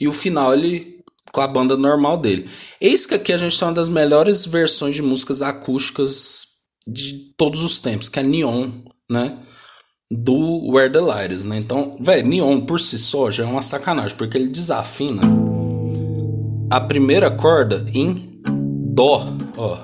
E 0.00 0.08
o 0.08 0.12
final 0.12 0.52
ele 0.52 0.95
com 1.36 1.42
a 1.42 1.46
banda 1.46 1.76
normal 1.76 2.16
dele. 2.16 2.48
Eis 2.80 3.04
que 3.04 3.14
aqui 3.14 3.30
a 3.30 3.36
gente 3.36 3.58
tem 3.58 3.68
uma 3.68 3.74
das 3.74 3.90
melhores 3.90 4.46
versões 4.46 4.94
de 4.94 5.02
músicas 5.02 5.42
acústicas 5.42 6.46
de 6.88 7.34
todos 7.36 7.62
os 7.62 7.78
tempos, 7.78 8.08
que 8.08 8.18
é 8.18 8.22
Neon, 8.22 8.70
né? 9.10 9.36
Do 10.10 10.70
Where 10.72 10.90
the 10.90 11.00
Light 11.00 11.34
is, 11.34 11.44
né? 11.44 11.58
Então, 11.58 11.98
velho, 12.00 12.26
Neon 12.26 12.62
por 12.62 12.80
si 12.80 12.98
só 12.98 13.30
já 13.30 13.44
é 13.44 13.46
uma 13.46 13.60
sacanagem, 13.60 14.16
porque 14.16 14.38
ele 14.38 14.48
desafina 14.48 15.20
a 16.70 16.80
primeira 16.80 17.30
corda 17.30 17.84
em 17.92 18.40
Dó, 18.94 19.26
ó. 19.58 19.78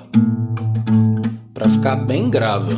Pra 1.53 1.69
ficar 1.69 1.97
bem 1.97 2.31
grave. 2.31 2.75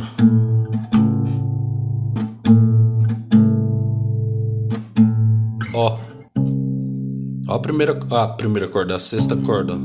A 7.56 7.58
primeira, 7.58 7.98
a 8.10 8.28
primeira 8.28 8.68
corda, 8.68 8.94
a 8.94 8.98
sexta 8.98 9.34
corda. 9.34 9.78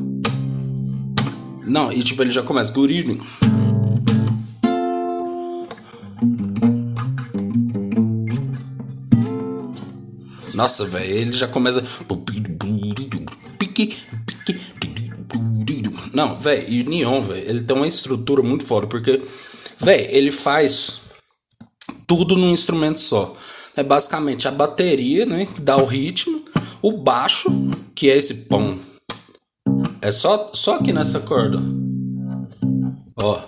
Não, 1.65 1.91
e 1.91 2.03
tipo, 2.03 2.21
ele 2.21 2.31
já 2.31 2.43
começa. 2.43 2.71
Good 2.73 2.99
evening. 2.99 3.21
Nossa, 10.53 10.85
velho, 10.85 11.11
ele 11.11 11.31
já 11.31 11.47
começa. 11.47 11.83
Não, 16.13 16.37
velho, 16.37 16.69
e 16.69 16.81
o 16.81 16.89
Neon, 16.89 17.21
velho, 17.21 17.49
ele 17.49 17.63
tem 17.63 17.77
uma 17.77 17.87
estrutura 17.87 18.43
muito 18.43 18.65
foda, 18.65 18.85
porque, 18.85 19.21
velho, 19.79 20.07
ele 20.11 20.31
faz 20.31 21.01
tudo 22.05 22.35
num 22.35 22.51
instrumento 22.51 22.99
só. 22.99 23.33
É 23.77 23.81
basicamente 23.81 24.45
a 24.47 24.51
bateria, 24.51 25.25
né, 25.25 25.45
que 25.45 25.61
dá 25.61 25.77
o 25.77 25.85
ritmo, 25.85 26.40
o 26.81 26.97
baixo, 26.97 27.49
que 27.95 28.09
é 28.09 28.17
esse 28.17 28.45
pão, 28.45 28.77
é 30.01 30.11
só, 30.11 30.49
só 30.53 30.77
aqui 30.77 30.91
nessa 30.91 31.19
corda. 31.19 31.59
Ó. 33.21 33.39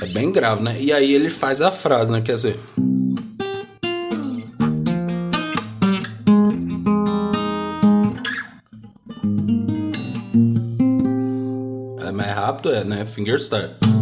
É 0.00 0.06
bem 0.14 0.32
grave, 0.32 0.62
né? 0.62 0.80
E 0.80 0.92
aí 0.92 1.12
ele 1.12 1.28
faz 1.28 1.60
a 1.60 1.70
frase, 1.70 2.10
né? 2.10 2.22
Quer 2.22 2.36
dizer. 2.36 2.58
É 12.00 12.12
mais 12.12 12.34
rápido, 12.34 12.74
é, 12.74 12.82
né? 12.82 13.04
Fingerstyle. 13.04 13.95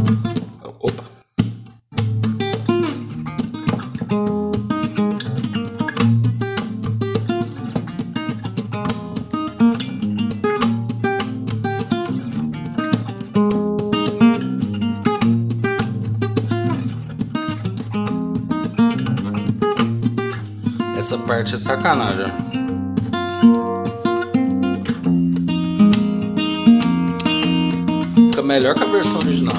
Parte 21.35 21.57
é 21.57 21.59
sacanagem. 21.59 22.27
Fica 28.31 28.42
melhor 28.42 28.75
que 28.77 28.85
a 28.85 28.87
versão 28.87 29.18
original. 29.18 29.57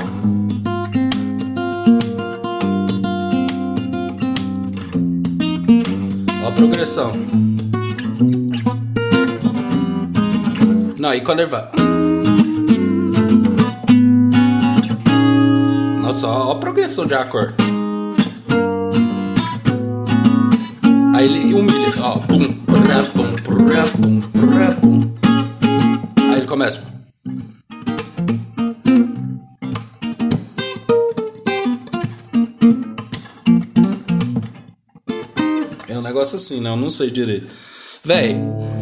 Ó 6.44 6.48
a 6.48 6.52
progressão. 6.54 7.12
Não, 10.98 11.14
e 11.14 11.20
quando 11.20 11.42
ele 11.42 11.50
vai. 11.50 11.68
Nossa, 16.02 16.28
ó 16.28 16.52
a 16.54 16.56
progressão 16.56 17.06
de 17.06 17.16
acorde. 17.16 17.65
Aí 21.16 21.28
ele 21.28 21.54
humilha, 21.54 21.94
ó. 22.02 22.20
Aí 26.18 26.38
ele 26.38 26.46
começa. 26.46 26.82
É 35.88 35.98
um 35.98 36.02
negócio 36.02 36.36
assim, 36.36 36.60
né? 36.60 36.70
Eu 36.70 36.76
não 36.76 36.92
sei 36.92 37.10
direito. 37.10 37.48
Véi, 38.04 38.36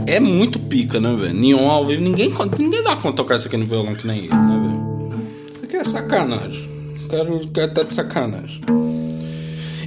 é 0.08 0.20
muito 0.20 0.58
pica, 0.58 1.00
né, 1.00 1.16
velho? 1.16 1.36
Neon 1.36 1.70
ao 1.70 1.86
vivo, 1.86 2.02
ninguém, 2.02 2.34
ninguém 2.60 2.82
dá 2.82 2.96
conta 2.96 3.18
tocar 3.18 3.36
isso 3.36 3.46
aqui 3.46 3.58
no 3.58 3.68
violão 3.68 3.94
que 3.94 4.08
nem 4.08 4.26
ele, 4.26 4.36
né, 4.36 4.60
velho? 4.60 5.24
Isso 5.56 5.66
aqui 5.66 5.76
é 5.76 5.84
sacanagem. 5.84 6.68
O 7.06 7.08
cara, 7.10 7.32
o 7.32 7.48
cara 7.50 7.68
tá 7.68 7.84
de 7.84 7.94
sacanagem. 7.94 8.60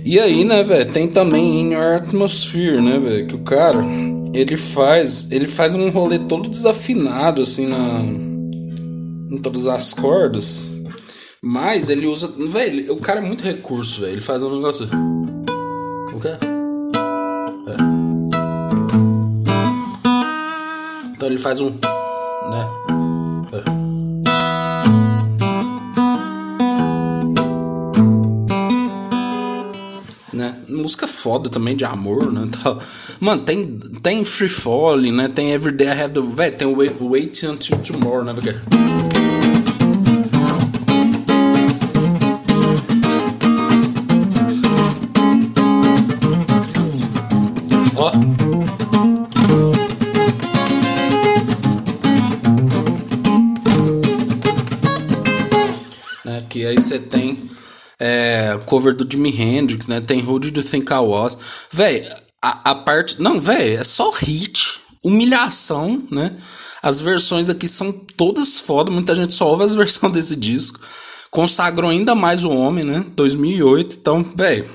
E 0.08 0.20
aí, 0.20 0.44
né, 0.44 0.62
velho, 0.62 0.92
tem 0.92 1.08
também 1.08 1.62
In 1.62 1.72
Your 1.72 1.96
Atmosphere, 1.96 2.80
né, 2.80 2.96
velho, 2.96 3.26
que 3.26 3.34
o 3.34 3.40
cara, 3.40 3.84
ele 4.32 4.56
faz, 4.56 5.32
ele 5.32 5.48
faz 5.48 5.74
um 5.74 5.90
rolê 5.90 6.16
todo 6.16 6.48
desafinado, 6.48 7.42
assim, 7.42 7.66
na... 7.66 8.04
em 8.04 9.36
todas 9.42 9.66
as 9.66 9.92
cordas, 9.92 10.72
mas 11.42 11.88
ele 11.88 12.06
usa, 12.06 12.28
velho, 12.28 12.92
o 12.92 12.98
cara 12.98 13.18
é 13.18 13.24
muito 13.24 13.42
recurso, 13.42 14.02
velho, 14.02 14.12
ele 14.12 14.20
faz 14.20 14.44
um 14.44 14.54
negócio... 14.54 14.88
O 16.14 16.20
quê? 16.20 16.28
É. 17.66 17.76
Então 21.16 21.28
ele 21.28 21.38
faz 21.38 21.58
um, 21.58 21.70
né, 21.70 22.68
música 30.86 31.08
foda 31.08 31.50
também 31.50 31.74
de 31.74 31.84
amor, 31.84 32.32
né? 32.32 32.48
Mano, 33.18 33.42
tem, 33.42 33.76
tem 34.02 34.24
Free 34.24 34.48
Falling, 34.48 35.10
né? 35.10 35.28
Tem 35.28 35.50
Everyday 35.50 35.88
I 35.88 36.08
the. 36.08 36.20
Véi, 36.20 36.52
tem 36.52 36.68
Wait, 36.68 37.00
Wait 37.00 37.42
Until 37.42 37.78
Tomorrow, 37.78 38.24
né? 38.24 38.32
Porque... 38.32 39.15
cover 58.76 58.94
do 58.94 59.10
Jimi 59.10 59.30
Hendrix, 59.30 59.88
né? 59.88 60.00
Tem 60.00 60.22
Who 60.22 60.38
Did 60.38 60.56
You 60.56 60.62
Think 60.62 60.92
I 60.92 60.98
Was? 60.98 61.38
Véi, 61.72 62.06
a, 62.42 62.70
a 62.70 62.74
parte. 62.74 63.20
Não, 63.20 63.40
véi, 63.40 63.74
é 63.74 63.84
só 63.84 64.10
hit. 64.10 64.80
Humilhação, 65.02 66.02
né? 66.10 66.36
As 66.82 67.00
versões 67.00 67.48
aqui 67.48 67.66
são 67.68 67.92
todas 67.92 68.60
foda. 68.60 68.90
Muita 68.90 69.14
gente 69.14 69.32
só 69.32 69.48
ouve 69.48 69.64
as 69.64 69.72
versões 69.74 70.12
desse 70.12 70.36
disco. 70.36 70.80
Consagrou 71.30 71.90
ainda 71.90 72.14
mais 72.14 72.44
o 72.44 72.50
homem, 72.50 72.84
né? 72.84 73.06
2008. 73.14 73.96
Então, 73.96 74.24
véi, 74.36 74.68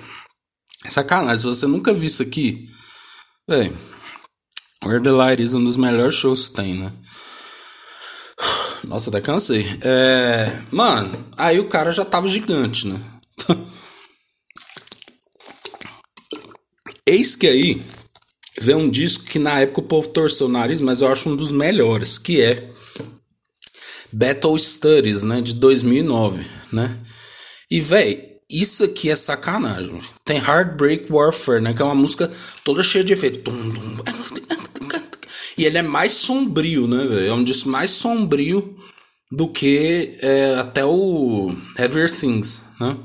sacanagem. 0.89 1.37
Se 1.37 1.47
você 1.47 1.67
nunca 1.67 1.93
viu 1.93 2.05
isso 2.07 2.23
aqui, 2.23 2.69
véi, 3.47 3.71
Where 4.83 5.03
the 5.03 5.11
Light 5.11 5.41
is 5.43 5.53
um 5.53 5.63
dos 5.63 5.77
melhores 5.77 6.15
shows 6.15 6.49
que 6.49 6.55
tem, 6.55 6.73
né? 6.75 6.91
Nossa, 8.87 9.09
até 9.09 9.21
cansei. 9.21 9.65
É... 9.81 10.61
Mano, 10.71 11.27
aí 11.37 11.59
o 11.59 11.67
cara 11.67 11.91
já 11.91 12.05
tava 12.05 12.27
gigante, 12.27 12.87
né? 12.87 12.99
Eis 17.11 17.35
que 17.35 17.45
aí 17.45 17.81
vem 18.61 18.73
um 18.73 18.89
disco 18.89 19.25
que 19.25 19.37
na 19.37 19.59
época 19.59 19.81
o 19.81 19.83
povo 19.83 20.07
torceu 20.07 20.47
o 20.47 20.49
nariz, 20.49 20.79
mas 20.79 21.01
eu 21.01 21.11
acho 21.11 21.29
um 21.29 21.35
dos 21.35 21.51
melhores, 21.51 22.17
que 22.17 22.39
é 22.39 22.69
Battle 24.13 24.57
Studies, 24.57 25.21
né, 25.23 25.41
de 25.41 25.55
2009, 25.55 26.45
né? 26.71 26.97
E 27.69 27.81
véi, 27.81 28.37
isso 28.49 28.85
aqui 28.85 29.09
é 29.09 29.15
sacanagem. 29.17 30.01
Tem 30.23 30.37
Heartbreak 30.37 31.11
Warfare, 31.11 31.61
né, 31.61 31.73
que 31.73 31.81
é 31.81 31.85
uma 31.85 31.95
música 31.95 32.31
toda 32.63 32.81
cheia 32.81 33.03
de 33.03 33.11
efeito. 33.11 33.51
E 35.57 35.65
ele 35.65 35.77
é 35.77 35.81
mais 35.81 36.13
sombrio, 36.13 36.87
né, 36.87 37.05
velho? 37.05 37.27
É 37.27 37.33
um 37.33 37.43
disco 37.43 37.67
mais 37.67 37.91
sombrio 37.91 38.73
do 39.29 39.49
que 39.49 40.17
é, 40.21 40.55
até 40.55 40.85
o 40.85 41.53
Heavier 41.77 42.09
Things, 42.09 42.61
né? 42.79 42.97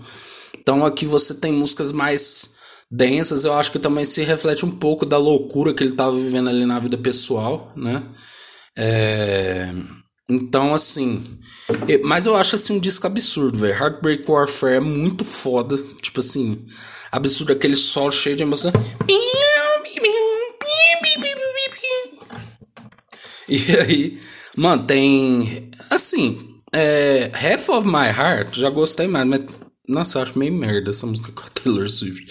Então 0.61 0.87
aqui 0.87 1.07
você 1.07 1.35
tem 1.35 1.53
músicas 1.53 1.90
mais 1.90 2.56
densas, 2.97 3.45
eu 3.45 3.53
acho 3.53 3.71
que 3.71 3.79
também 3.79 4.05
se 4.05 4.23
reflete 4.23 4.65
um 4.65 4.71
pouco 4.71 5.05
da 5.05 5.19
loucura 5.19 5.75
que 5.75 5.83
ele 5.83 5.91
estava 5.91 6.17
vivendo 6.17 6.49
ali 6.49 6.65
na 6.65 6.79
vida 6.79 6.97
pessoal, 6.97 7.73
né? 7.77 8.03
É... 8.77 9.73
Então, 10.29 10.75
assim. 10.75 11.23
Mas 12.05 12.27
eu 12.27 12.35
acho 12.35 12.57
assim 12.57 12.75
um 12.75 12.81
disco 12.81 13.07
absurdo, 13.07 13.59
velho. 13.59 13.75
Heartbreak 13.75 14.29
Warfare 14.29 14.77
é 14.77 14.81
muito 14.81 15.25
foda. 15.25 15.77
Tipo 16.03 16.21
assim, 16.21 16.67
absurdo 17.13 17.53
aquele 17.53 17.77
solo 17.77 18.11
cheio 18.11 18.37
de 18.37 18.43
emoção. 18.43 18.73
E 23.49 23.77
aí, 23.77 24.19
mano, 24.57 24.85
tem. 24.85 25.71
Assim, 25.91 26.57
é, 26.73 27.31
Half 27.33 27.69
of 27.69 27.87
My 27.87 28.09
Heart, 28.09 28.57
já 28.57 28.71
gostei 28.71 29.07
mais, 29.07 29.27
mas. 29.27 29.45
Nossa, 29.89 30.19
eu 30.19 30.23
acho 30.23 30.37
meio 30.37 30.53
merda 30.53 30.91
essa 30.91 31.07
música 31.07 31.31
com 31.31 31.43
a 31.43 31.49
Taylor 31.63 31.89
Swift. 31.89 32.27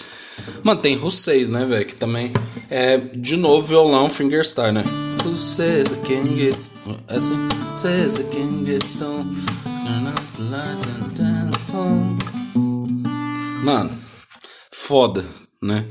Mano, 0.62 0.80
tem 0.80 0.98
Says, 1.10 1.50
né, 1.50 1.64
velho? 1.64 1.86
Que 1.86 1.94
também 1.94 2.32
é, 2.70 2.96
de 2.96 3.36
novo, 3.36 3.66
violão 3.66 4.08
fingerstyle, 4.08 4.72
né? 4.72 4.84
Who 5.24 5.34
I 5.34 5.96
can 6.06 6.34
get. 6.34 6.56
É 7.08 7.16
assim? 7.16 7.34
I 7.34 8.64
get 8.64 8.86
stone. 8.86 9.24
Turn 9.64 10.06
out 10.08 10.22
the 10.34 10.42
lights 10.50 10.86
and 10.86 11.14
telephone. 11.14 12.18
Mano, 13.62 13.90
foda, 14.72 15.24
né? 15.62 15.84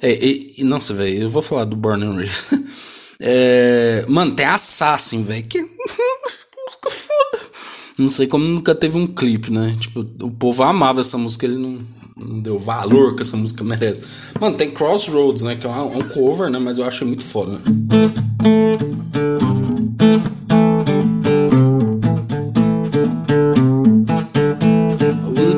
É, 0.00 0.12
e, 0.12 0.52
e, 0.58 0.64
nossa, 0.64 0.92
velho, 0.94 1.22
eu 1.22 1.30
vou 1.30 1.42
falar 1.42 1.64
do 1.64 1.76
Born 1.76 2.04
and. 2.04 2.24
É, 3.24 4.04
mano, 4.08 4.34
tem 4.34 4.44
Assassin, 4.44 5.22
velho. 5.22 5.46
Que 5.46 5.60
música 5.62 6.90
foda. 6.90 7.50
Não 7.96 8.08
sei 8.08 8.26
como 8.26 8.44
nunca 8.44 8.74
teve 8.74 8.98
um 8.98 9.06
clipe, 9.06 9.52
né? 9.52 9.76
Tipo, 9.78 10.00
o 10.20 10.30
povo 10.30 10.64
amava 10.64 11.00
essa 11.00 11.16
música, 11.16 11.46
ele 11.46 11.56
não, 11.56 11.78
não 12.16 12.40
deu 12.40 12.58
valor 12.58 13.14
que 13.14 13.22
essa 13.22 13.36
música 13.36 13.64
merece. 13.64 14.02
Mano, 14.40 14.56
tem 14.56 14.70
Crossroads, 14.70 15.42
né? 15.42 15.56
Que 15.56 15.66
é 15.66 15.70
um, 15.70 15.98
um 15.98 16.02
cover, 16.08 16.50
né? 16.50 16.58
Mas 16.58 16.78
eu 16.78 16.84
achei 16.84 17.06
muito 17.06 17.24
foda, 17.24 17.52
né? 17.52 17.58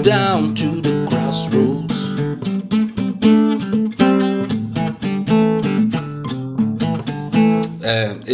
Down 0.03 0.53
to 0.53 0.83
the 0.83 1.07
crossroads. 1.09 1.74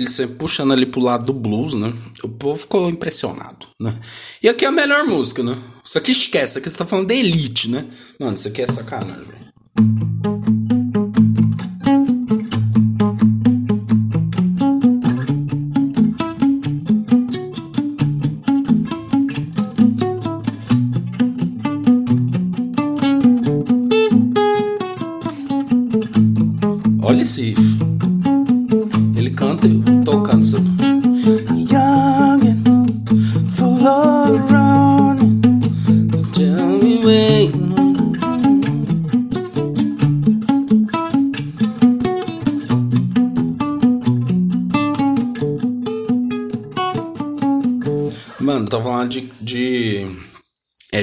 Ele 0.01 0.09
sempre 0.09 0.37
puxando 0.37 0.73
ali 0.73 0.87
pro 0.87 1.01
lado 1.01 1.27
do 1.27 1.33
blues, 1.33 1.75
né? 1.75 1.93
O 2.23 2.29
povo 2.29 2.59
ficou 2.59 2.89
impressionado, 2.89 3.67
né? 3.79 3.95
E 4.43 4.49
aqui 4.49 4.65
é 4.65 4.69
a 4.69 4.73
melhor 4.73 5.05
música, 5.05 5.43
né? 5.43 5.61
Isso 5.85 5.99
aqui 5.99 6.13
esquece, 6.13 6.59
aqui 6.59 6.69
você 6.69 6.79
tá 6.79 6.87
falando 6.87 7.09
de 7.09 7.15
elite, 7.15 7.71
né? 7.71 7.87
Mano, 8.19 8.35
isso 8.35 8.49
aqui 8.49 8.63
é 8.63 8.67
sacanagem, 8.67 9.25
velho. 9.25 9.50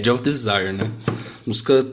Edge 0.07 0.11
of 0.11 0.21
Desire, 0.21 0.71
né? 0.71 0.89
Música 1.45 1.85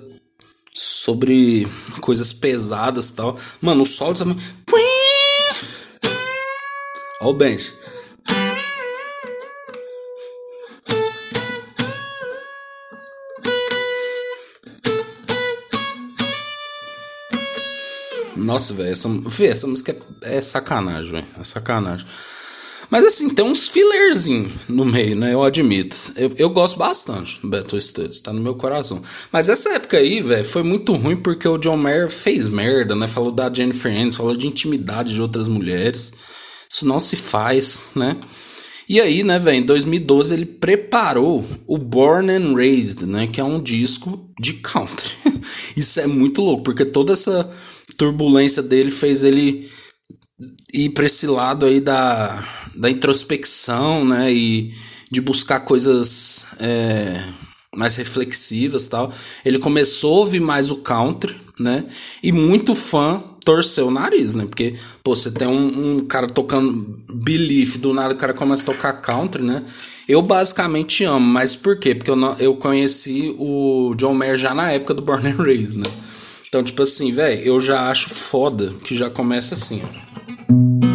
sobre 0.72 1.66
coisas 2.00 2.32
pesadas 2.32 3.08
e 3.08 3.14
tal. 3.14 3.34
Mano, 3.60 3.82
o 3.82 3.86
solo 3.86 4.14
também. 4.14 4.36
Olha 7.20 7.30
o 7.30 7.34
bench. 7.34 7.74
Nossa, 18.36 18.74
velho, 18.74 18.92
essa, 18.92 19.08
essa 19.42 19.66
música 19.66 19.96
é, 20.22 20.36
é 20.36 20.40
sacanagem, 20.40 21.10
velho. 21.10 21.26
É 21.40 21.42
sacanagem. 21.42 22.06
Mas 22.94 23.06
assim, 23.06 23.28
tem 23.28 23.44
uns 23.44 23.70
fillerzinhos 23.70 24.52
no 24.68 24.84
meio, 24.84 25.16
né? 25.16 25.34
Eu 25.34 25.42
admito. 25.42 25.96
Eu, 26.14 26.32
eu 26.38 26.48
gosto 26.48 26.78
bastante 26.78 27.40
do 27.40 27.48
Battle 27.48 27.80
Studies, 27.80 28.20
tá 28.20 28.32
no 28.32 28.40
meu 28.40 28.54
coração. 28.54 29.02
Mas 29.32 29.48
essa 29.48 29.70
época 29.70 29.96
aí, 29.96 30.22
velho, 30.22 30.44
foi 30.44 30.62
muito 30.62 30.94
ruim 30.94 31.16
porque 31.16 31.48
o 31.48 31.58
John 31.58 31.76
Mayer 31.76 32.08
fez 32.08 32.48
merda, 32.48 32.94
né? 32.94 33.08
Falou 33.08 33.32
da 33.32 33.52
Jennifer 33.52 33.90
Aniston, 33.90 34.18
falou 34.18 34.36
de 34.36 34.46
intimidade 34.46 35.12
de 35.12 35.20
outras 35.20 35.48
mulheres. 35.48 36.12
Isso 36.70 36.86
não 36.86 37.00
se 37.00 37.16
faz, 37.16 37.88
né? 37.96 38.16
E 38.88 39.00
aí, 39.00 39.24
né, 39.24 39.40
velho, 39.40 39.56
em 39.56 39.66
2012 39.66 40.32
ele 40.32 40.46
preparou 40.46 41.44
o 41.66 41.76
Born 41.76 42.30
and 42.30 42.54
Raised, 42.54 43.08
né, 43.08 43.26
que 43.26 43.40
é 43.40 43.44
um 43.44 43.60
disco 43.60 44.30
de 44.38 44.52
country. 44.52 45.16
Isso 45.76 45.98
é 45.98 46.06
muito 46.06 46.40
louco, 46.40 46.62
porque 46.62 46.84
toda 46.84 47.12
essa 47.12 47.50
turbulência 47.96 48.62
dele 48.62 48.92
fez 48.92 49.24
ele 49.24 49.68
ir 50.72 50.90
para 50.90 51.06
esse 51.06 51.26
lado 51.26 51.66
aí 51.66 51.80
da, 51.80 52.44
da 52.76 52.90
introspecção, 52.90 54.04
né, 54.04 54.32
e 54.32 54.72
de 55.10 55.20
buscar 55.20 55.60
coisas 55.60 56.46
é, 56.60 57.22
mais 57.74 57.96
reflexivas 57.96 58.86
tal. 58.86 59.12
Ele 59.44 59.58
começou 59.58 60.16
a 60.16 60.18
ouvir 60.20 60.40
mais 60.40 60.70
o 60.70 60.76
country, 60.76 61.36
né, 61.58 61.84
e 62.22 62.32
muito 62.32 62.74
fã 62.74 63.20
torcer 63.44 63.84
o 63.84 63.90
nariz, 63.90 64.34
né? 64.34 64.46
Porque, 64.46 64.74
pô, 65.02 65.14
você 65.14 65.30
tem 65.30 65.46
um, 65.46 65.96
um, 65.96 66.00
cara 66.00 66.26
tocando 66.26 66.96
Belief, 67.12 67.76
do 67.76 67.92
nada 67.92 68.14
o 68.14 68.16
cara 68.16 68.32
começa 68.32 68.62
a 68.62 68.74
tocar 68.74 68.94
country, 68.94 69.42
né? 69.42 69.62
Eu 70.08 70.22
basicamente 70.22 71.04
amo, 71.04 71.26
mas 71.26 71.54
por 71.54 71.78
quê? 71.78 71.94
Porque 71.94 72.10
eu, 72.10 72.16
não, 72.16 72.34
eu 72.38 72.56
conheci 72.56 73.34
o 73.38 73.94
John 73.96 74.14
Mayer 74.14 74.36
já 74.36 74.54
na 74.54 74.72
época 74.72 74.94
do 74.94 75.02
Born 75.02 75.28
and 75.28 75.36
Raised, 75.36 75.76
né? 75.76 75.90
Então, 76.48 76.64
tipo 76.64 76.82
assim, 76.82 77.12
velho, 77.12 77.40
eu 77.42 77.60
já 77.60 77.90
acho 77.90 78.10
foda 78.10 78.72
que 78.82 78.94
já 78.94 79.10
começa 79.10 79.54
assim, 79.54 79.82
ó. 79.84 80.93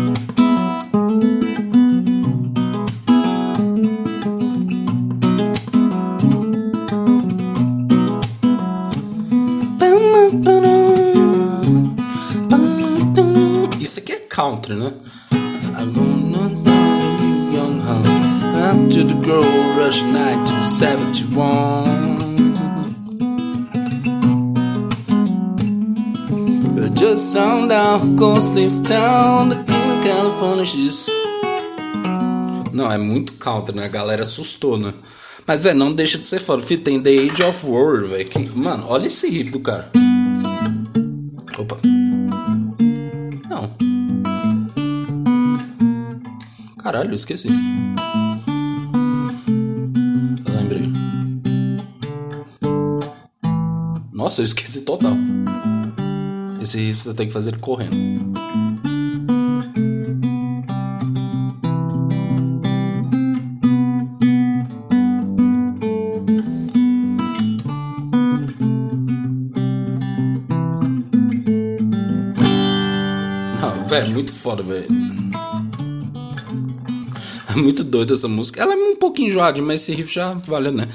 Country, 14.29 14.75
né? 14.75 14.93
to 18.89 19.03
the 19.03 19.13
girl 19.25 19.43
rush 19.77 20.01
night 20.03 20.45
to 20.45 20.53
71 20.61 22.09
Just 26.95 27.35
out 27.37 28.01
Ghost 28.15 28.55
Town, 28.83 29.49
the 29.49 29.55
California 30.03 30.65
she's. 30.65 31.07
Não, 32.73 32.91
é 32.91 32.97
muito 32.97 33.33
country, 33.33 33.75
né? 33.75 33.85
A 33.85 33.87
galera 33.87 34.23
assustou, 34.23 34.77
né? 34.77 34.93
Mas, 35.47 35.63
velho, 35.63 35.79
não 35.79 35.93
deixa 35.93 36.17
de 36.17 36.25
ser 36.25 36.41
foda. 36.41 36.61
Tem 36.61 37.01
The 37.01 37.09
Age 37.09 37.43
of 37.43 37.65
War, 37.65 38.03
velho. 38.03 38.27
Mano, 38.55 38.85
olha 38.89 39.07
esse 39.07 39.29
riff 39.29 39.49
do 39.49 39.61
cara. 39.61 39.89
Opa. 41.57 41.77
Caralho, 46.91 47.11
eu 47.11 47.15
esqueci. 47.15 47.47
lembrei. 50.49 50.91
Nossa, 54.11 54.41
eu 54.41 54.45
esqueci 54.45 54.81
total. 54.81 55.13
Esse 56.59 56.79
riff 56.79 57.01
você 57.01 57.13
tem 57.13 57.27
que 57.27 57.33
fazer 57.33 57.51
ele 57.51 57.59
correndo. 57.59 57.95
Velho, 73.87 74.09
muito 74.11 74.31
foda, 74.31 74.63
velho. 74.63 75.18
É 77.49 77.53
muito 77.59 77.83
doido 77.83 78.13
essa 78.13 78.27
música. 78.27 78.61
Ela 78.61 78.73
é 78.73 78.77
um 78.77 78.95
pouquinho 78.95 79.27
enjoada, 79.27 79.61
mas 79.61 79.81
esse 79.81 79.93
riff 79.93 80.13
já 80.13 80.33
valeu, 80.33 80.71
né? 80.71 80.87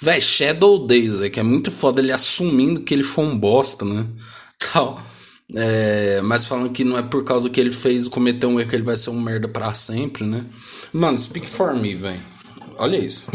Véi, 0.00 0.20
Shadow 0.20 0.86
Days, 0.86 1.16
véio, 1.18 1.30
que 1.30 1.40
é 1.40 1.42
muito 1.42 1.70
foda 1.70 2.00
ele 2.00 2.12
assumindo 2.12 2.80
que 2.80 2.94
ele 2.94 3.02
foi 3.02 3.24
um 3.24 3.38
bosta, 3.38 3.84
né? 3.84 4.06
Tal. 4.72 5.00
É, 5.54 6.20
mas 6.22 6.46
falando 6.46 6.70
que 6.70 6.84
não 6.84 6.96
é 6.96 7.02
por 7.02 7.24
causa 7.24 7.50
que 7.50 7.60
ele 7.60 7.72
fez, 7.72 8.06
cometeu 8.06 8.48
um 8.48 8.60
erro 8.60 8.70
que 8.70 8.76
ele 8.76 8.84
vai 8.84 8.96
ser 8.96 9.10
um 9.10 9.20
merda 9.20 9.48
para 9.48 9.74
sempre, 9.74 10.24
né? 10.24 10.44
Mano, 10.92 11.18
Speak 11.18 11.48
For 11.48 11.74
Me, 11.74 11.94
velho. 11.94 12.20
Olha 12.78 12.96
isso. 12.96 13.30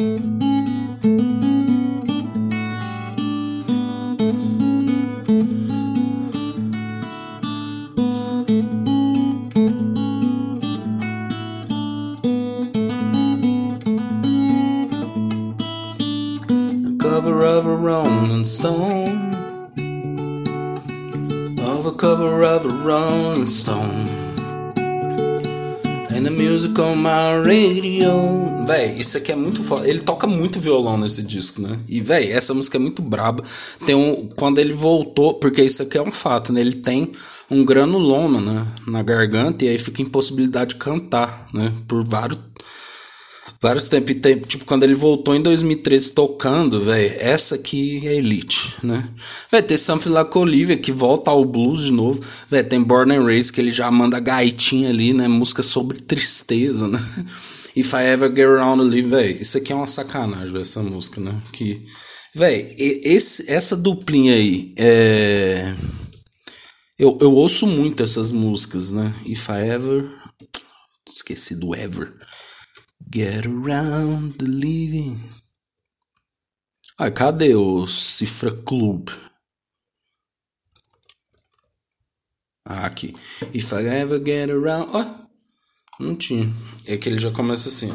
Stone. 23.65 24.06
And 26.15 26.23
the 26.23 26.30
music 26.30 26.80
on 26.80 26.97
my 26.97 27.41
radio. 27.43 28.63
Véi, 28.67 28.99
isso 28.99 29.17
aqui 29.17 29.32
é 29.32 29.36
muito 29.36 29.63
foda. 29.63 29.89
Ele 29.89 30.01
toca 30.01 30.28
muito 30.28 30.60
violão 30.60 30.99
nesse 30.99 31.23
disco, 31.23 31.60
né? 31.60 31.80
E, 31.89 31.99
véi, 31.99 32.32
essa 32.32 32.54
música 32.54 32.78
é 32.78 32.80
muito 32.80 33.01
braba. 33.01 33.43
Tem 33.84 33.95
um. 33.95 34.30
Quando 34.36 34.60
ele 34.60 34.71
voltou, 34.71 35.34
porque 35.34 35.63
isso 35.63 35.82
aqui 35.82 35.97
é 35.97 36.01
um 36.01 36.12
fato, 36.12 36.54
né? 36.54 36.62
Ele 36.62 36.73
tem 36.73 37.12
um 37.49 37.65
granuloma, 37.65 38.39
né? 38.39 38.67
Na 38.86 39.01
garganta 39.01 39.65
e 39.65 39.69
aí 39.69 39.80
fica 39.80 40.04
impossibilidade 40.04 40.75
de 40.75 40.75
cantar, 40.75 41.49
né? 41.51 41.73
Por 41.88 42.08
vários 42.08 42.39
vários 43.61 43.89
tempos. 43.89 44.15
Tempo, 44.15 44.47
tipo, 44.47 44.65
quando 44.65 44.83
ele 44.83 44.93
voltou 44.93 45.35
em 45.35 45.41
2013 45.41 46.11
tocando, 46.11 46.81
velho, 46.81 47.15
essa 47.19 47.55
aqui 47.55 48.05
é 48.07 48.15
Elite, 48.15 48.75
né? 48.83 49.09
Vai 49.51 49.61
ter 49.61 49.77
Something 49.77 50.09
Like 50.09 50.37
Olivia, 50.37 50.77
que 50.77 50.91
volta 50.91 51.31
ao 51.31 51.43
blues 51.45 51.83
de 51.83 51.91
novo. 51.91 52.19
Vai 52.49 52.63
tem 52.63 52.81
Born 52.81 53.13
and 53.15 53.25
Raised, 53.25 53.53
que 53.53 53.61
ele 53.61 53.71
já 53.71 53.89
manda 53.91 54.19
gaitinha 54.19 54.89
ali, 54.89 55.13
né? 55.13 55.27
Música 55.27 55.63
sobre 55.63 55.99
tristeza, 55.99 56.87
né? 56.87 56.99
If 57.75 57.91
I 57.93 58.13
Ever 58.13 58.29
Get 58.29 58.45
Around 58.45 58.83
Live, 58.83 59.09
velho, 59.09 59.41
isso 59.41 59.57
aqui 59.57 59.73
é 59.73 59.75
uma 59.75 59.87
sacanagem, 59.87 60.51
véio, 60.51 60.61
essa 60.61 60.81
música, 60.81 61.19
né? 61.19 61.37
Que, 61.51 61.83
velho, 62.33 62.73
essa 63.47 63.75
duplinha 63.75 64.33
aí, 64.33 64.73
é... 64.77 65.75
Eu, 66.97 67.17
eu 67.19 67.33
ouço 67.33 67.67
muito 67.67 68.01
essas 68.01 68.31
músicas, 68.31 68.91
né? 68.91 69.13
If 69.25 69.49
I 69.49 69.69
Ever... 69.69 70.09
Esqueci 71.07 71.55
do 71.55 71.75
Ever. 71.75 72.11
Get 73.09 73.45
around 73.45 74.37
the 74.39 74.45
living. 74.45 75.19
Ah, 76.97 77.11
cadê 77.11 77.55
o 77.55 77.85
Cifra 77.85 78.51
Club? 78.51 79.09
Ah, 82.65 82.85
aqui. 82.85 83.15
If 83.53 83.73
I 83.73 83.85
ever 83.85 84.19
get 84.19 84.49
around. 84.49 84.89
Ó, 84.93 85.01
oh, 85.01 86.03
não 86.03 86.15
tinha. 86.15 86.51
É 86.87 86.97
que 86.97 87.07
ele 87.07 87.19
já 87.19 87.31
começa 87.31 87.69
assim. 87.69 87.89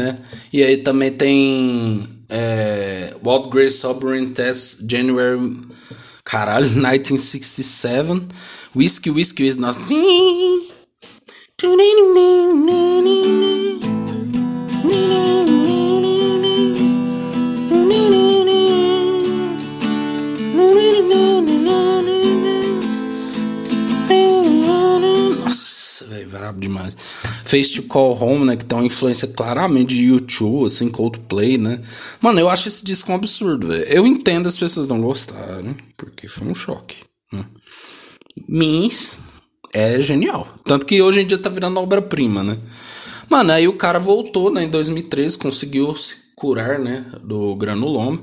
Né? 0.00 0.14
E 0.52 0.62
aí 0.62 0.78
também 0.78 1.10
tem 1.12 2.08
é, 2.28 3.14
Walt 3.22 3.50
Grace 3.50 3.78
Sovereign 3.78 4.32
Test 4.32 4.90
January, 4.90 5.38
caralho, 6.24 6.66
1967, 6.70 8.28
Whiskey 8.74 9.10
Whiskey 9.10 9.46
is 9.46 9.56
not. 9.56 9.78
Face 27.50 27.74
to 27.74 27.82
Call 27.88 28.16
Home, 28.22 28.46
né? 28.46 28.56
Que 28.56 28.64
tem 28.64 28.78
uma 28.78 28.86
influência 28.86 29.26
claramente 29.26 29.94
de 29.94 30.04
YouTube, 30.04 30.66
assim, 30.66 30.88
Coldplay, 30.88 31.58
né? 31.58 31.80
Mano, 32.20 32.38
eu 32.38 32.48
acho 32.48 32.68
esse 32.68 32.84
disco 32.84 33.10
um 33.10 33.16
absurdo, 33.16 33.66
velho. 33.66 33.82
Eu 33.84 34.06
entendo 34.06 34.46
as 34.46 34.56
pessoas 34.56 34.86
não 34.86 35.00
gostarem, 35.00 35.76
porque 35.96 36.28
foi 36.28 36.46
um 36.46 36.54
choque, 36.54 36.98
né? 37.32 37.44
Mas 38.48 39.20
é 39.72 40.00
genial. 40.00 40.46
Tanto 40.64 40.86
que 40.86 41.02
hoje 41.02 41.22
em 41.22 41.26
dia 41.26 41.38
tá 41.38 41.48
virando 41.48 41.80
obra-prima, 41.80 42.44
né? 42.44 42.56
Mano, 43.28 43.52
aí 43.52 43.66
o 43.66 43.76
cara 43.76 43.98
voltou, 43.98 44.52
né, 44.52 44.64
em 44.64 44.68
2013, 44.68 45.38
conseguiu 45.38 45.94
se 45.96 46.16
curar, 46.36 46.78
né, 46.78 47.04
do 47.22 47.54
granuloma. 47.56 48.20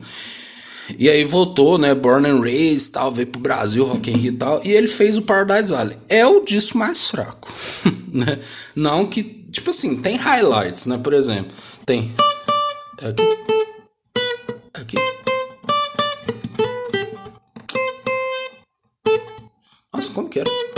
E 0.97 1.09
aí 1.09 1.23
voltou, 1.23 1.77
né? 1.77 1.93
Born 1.93 2.27
and 2.27 2.39
Raised, 2.39 2.91
tal, 2.91 3.11
veio 3.11 3.27
pro 3.27 3.41
Brasil, 3.41 3.83
Rock 3.85 4.09
in 4.09 4.17
Rio 4.17 4.33
e 4.33 4.37
tal. 4.37 4.61
E 4.63 4.71
ele 4.71 4.87
fez 4.87 5.17
o 5.17 5.21
Paradise 5.21 5.71
Valley. 5.71 5.95
É 6.09 6.25
o 6.25 6.43
disco 6.43 6.77
mais 6.77 7.09
fraco, 7.09 7.51
né? 8.13 8.39
Não 8.75 9.05
que, 9.05 9.23
tipo 9.51 9.69
assim, 9.69 9.97
tem 9.97 10.15
highlights, 10.15 10.85
né? 10.85 10.97
Por 10.97 11.13
exemplo, 11.13 11.51
tem... 11.85 12.11
Aqui. 12.99 13.23
Aqui. 14.73 14.97
Nossa, 19.93 20.11
como 20.11 20.29
que 20.29 20.39
era? 20.39 20.76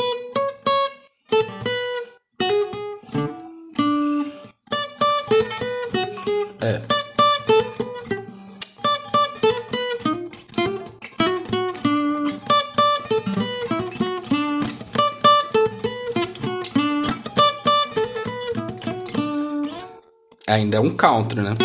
Ainda 20.50 20.78
é 20.78 20.80
um 20.80 20.90
country, 20.92 21.42
né? 21.42 21.56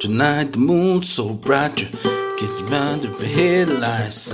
Tonight 0.00 0.52
the 0.52 0.58
moon's 0.58 1.08
so 1.08 1.34
bright, 1.34 1.82
you 1.82 1.88
get 2.38 2.70
round 2.70 3.02
the 3.02 3.26
headlights, 3.26 4.32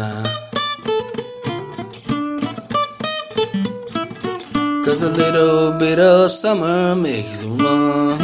Cause 4.84 5.02
a 5.02 5.10
little 5.10 5.72
bit 5.78 5.98
of 5.98 6.30
summer 6.30 6.94
makes 6.94 7.42
one 7.44 8.18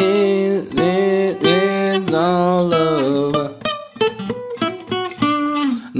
all 2.14 2.74
over. 2.74 3.39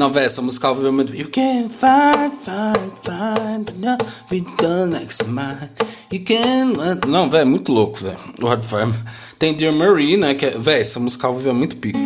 Não, 0.00 0.10
véi, 0.10 0.24
essa 0.24 0.40
musical 0.40 0.74
viveu 0.74 0.88
é 0.88 0.92
muito. 0.92 1.14
You 1.14 1.28
can 1.28 1.68
find, 1.68 2.32
find, 2.32 2.90
find, 3.04 3.66
but 3.66 3.76
not 3.76 4.02
be 4.30 4.40
done 4.56 4.92
next 4.92 5.26
mine. 5.26 5.68
You 6.10 6.24
can. 6.24 7.06
Não, 7.06 7.28
velho, 7.28 7.42
é 7.42 7.44
muito 7.44 7.70
louco, 7.70 7.98
véi. 7.98 8.16
O 8.40 8.46
Hard 8.46 8.64
Farm. 8.64 8.94
Tem 9.38 9.54
Dear 9.54 9.74
Marie, 9.74 10.16
né? 10.16 10.32
Que 10.32 10.46
é... 10.46 10.50
Véi, 10.52 10.80
essa 10.80 10.98
musical 10.98 11.34
viveu 11.36 11.52
é 11.52 11.54
muito 11.54 11.76
pique. 11.76 11.98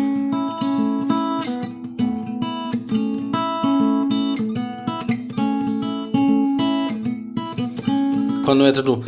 Quando 8.45 8.67
entra 8.67 8.83
no. 8.83 9.01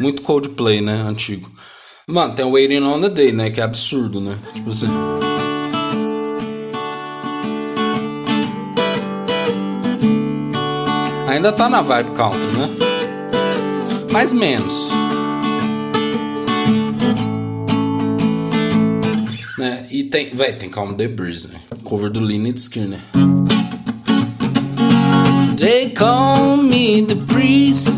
Muito 0.00 0.22
Coldplay, 0.22 0.80
né? 0.80 1.00
Antigo. 1.06 1.48
Mano, 2.08 2.34
tem 2.34 2.44
Waiting 2.44 2.82
on 2.82 3.00
the 3.02 3.08
Day, 3.08 3.30
né? 3.30 3.50
Que 3.50 3.60
é 3.60 3.62
absurdo, 3.62 4.20
né? 4.20 4.36
Tipo 4.52 4.70
assim. 4.70 4.88
Ainda 11.40 11.52
tá 11.52 11.70
na 11.70 11.80
vibe 11.80 12.10
country, 12.10 12.38
né? 12.58 12.68
Mais 14.12 14.30
menos. 14.30 14.90
Né? 19.56 19.86
E 19.90 20.02
tem, 20.02 20.26
véi, 20.34 20.52
tem 20.52 20.68
Calm 20.68 20.92
the 20.92 21.08
Breeze, 21.08 21.48
né? 21.48 21.58
Cover 21.82 22.10
do 22.10 22.20
Lynyrd 22.20 22.58
Skynyrd. 22.58 23.02
They 25.56 25.88
call 25.96 26.58
me 26.58 27.06
the 27.06 27.14
breeze. 27.14 27.88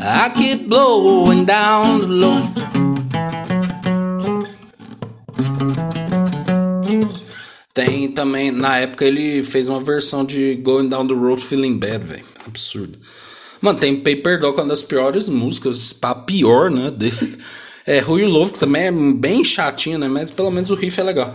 I 0.00 0.30
keep 0.36 0.68
blowing 0.68 1.44
down 1.44 2.02
the 2.02 2.06
low. 2.06 2.59
Tem 7.86 8.08
também, 8.08 8.50
na 8.50 8.76
época 8.76 9.06
ele 9.06 9.42
fez 9.42 9.66
uma 9.66 9.80
versão 9.80 10.22
de 10.22 10.54
Going 10.56 10.90
Down 10.90 11.06
the 11.06 11.14
Road 11.14 11.42
Feeling 11.42 11.78
Bad, 11.78 12.04
velho. 12.04 12.24
Absurdo. 12.46 12.98
Mano, 13.58 13.78
tem 13.78 13.96
Paper 13.96 14.38
Dog, 14.38 14.60
uma 14.60 14.68
das 14.68 14.82
piores 14.82 15.30
músicas, 15.30 15.90
pra 15.90 16.14
pior, 16.14 16.70
né? 16.70 16.90
Dele. 16.90 17.16
É, 17.86 17.98
Rui 17.98 18.24
Love, 18.24 18.52
que 18.52 18.58
também 18.58 18.82
é 18.82 18.92
bem 18.92 19.42
chatinho, 19.42 19.98
né? 19.98 20.06
Mas 20.06 20.30
pelo 20.30 20.50
menos 20.50 20.70
o 20.70 20.74
riff 20.74 21.00
é 21.00 21.02
legal. 21.02 21.34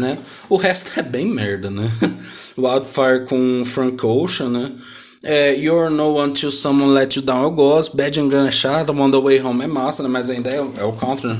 Né? 0.00 0.18
O 0.48 0.56
resto 0.56 0.98
é 0.98 1.02
bem 1.02 1.26
merda, 1.26 1.70
né? 1.70 1.88
Wildfire 2.56 3.26
com 3.28 3.62
Frank 3.64 4.04
Ocean, 4.04 4.48
né? 4.48 4.72
É, 5.26 5.56
You're 5.56 5.88
No 5.88 6.16
One 6.16 6.34
Till 6.34 6.50
Someone 6.50 6.92
Let 6.92 7.16
You 7.16 7.22
Down 7.22 7.44
eu 7.44 7.50
gosto. 7.50 7.96
Bad 7.96 8.20
and 8.20 8.28
Gun 8.28 8.46
é 8.46 8.50
chato. 8.50 8.92
On 8.92 9.10
The 9.10 9.18
Way 9.18 9.40
Home 9.40 9.64
é 9.64 9.66
massa, 9.66 10.02
né? 10.02 10.08
Mas 10.08 10.28
ainda 10.28 10.50
é, 10.50 10.56
é 10.56 10.84
o 10.84 10.92
country, 10.92 11.28
né? 11.28 11.38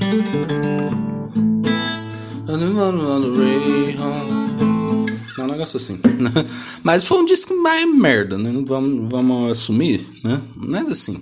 É 5.37 5.41
um 5.43 5.47
negócio 5.47 5.77
assim. 5.77 5.99
Mas 6.83 7.05
foi 7.05 7.19
um 7.19 7.25
disco 7.25 7.55
mais 7.61 7.87
merda, 7.93 8.39
né? 8.39 8.51
Vamos, 8.65 9.01
vamos 9.07 9.51
assumir, 9.51 10.03
né? 10.23 10.41
Mas 10.55 10.89
assim. 10.89 11.21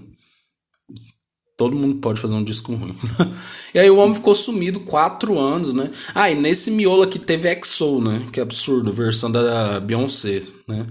Todo 1.57 1.75
mundo 1.75 1.97
pode 1.97 2.21
fazer 2.21 2.33
um 2.33 2.43
disco 2.45 2.73
ruim. 2.73 2.95
e 3.75 3.79
aí 3.79 3.89
o 3.89 3.97
homem 3.97 4.15
ficou 4.15 4.33
sumido 4.33 4.79
quatro 4.79 5.37
anos, 5.37 5.73
né? 5.73 5.91
Ah, 6.15 6.31
e 6.31 6.35
nesse 6.35 6.71
miolo 6.71 7.03
aqui 7.03 7.19
teve 7.19 7.49
EXO, 7.49 7.99
né? 7.99 8.25
Que 8.31 8.39
é 8.39 8.43
absurdo, 8.43 8.89
versão 8.89 9.29
da 9.29 9.81
Beyoncé, 9.81 10.41
né? 10.65 10.87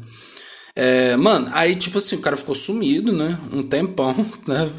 É, 0.74 1.16
mano, 1.16 1.50
aí 1.52 1.74
tipo 1.74 1.98
assim, 1.98 2.16
o 2.16 2.20
cara 2.20 2.36
ficou 2.36 2.54
sumido, 2.54 3.12
né? 3.12 3.38
Um 3.52 3.62
tempão, 3.62 4.14
né? 4.48 4.70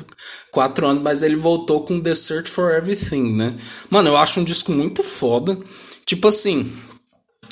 Quatro 0.51 0.87
anos, 0.87 1.01
mas 1.01 1.21
ele 1.21 1.35
voltou 1.35 1.85
com 1.85 2.01
The 2.01 2.15
Search 2.15 2.49
for 2.49 2.73
Everything, 2.73 3.33
né? 3.33 3.53
Mano, 3.89 4.09
eu 4.09 4.17
acho 4.17 4.39
um 4.39 4.43
disco 4.43 4.71
muito 4.71 5.03
foda. 5.03 5.57
Tipo 6.05 6.27
assim, 6.27 6.71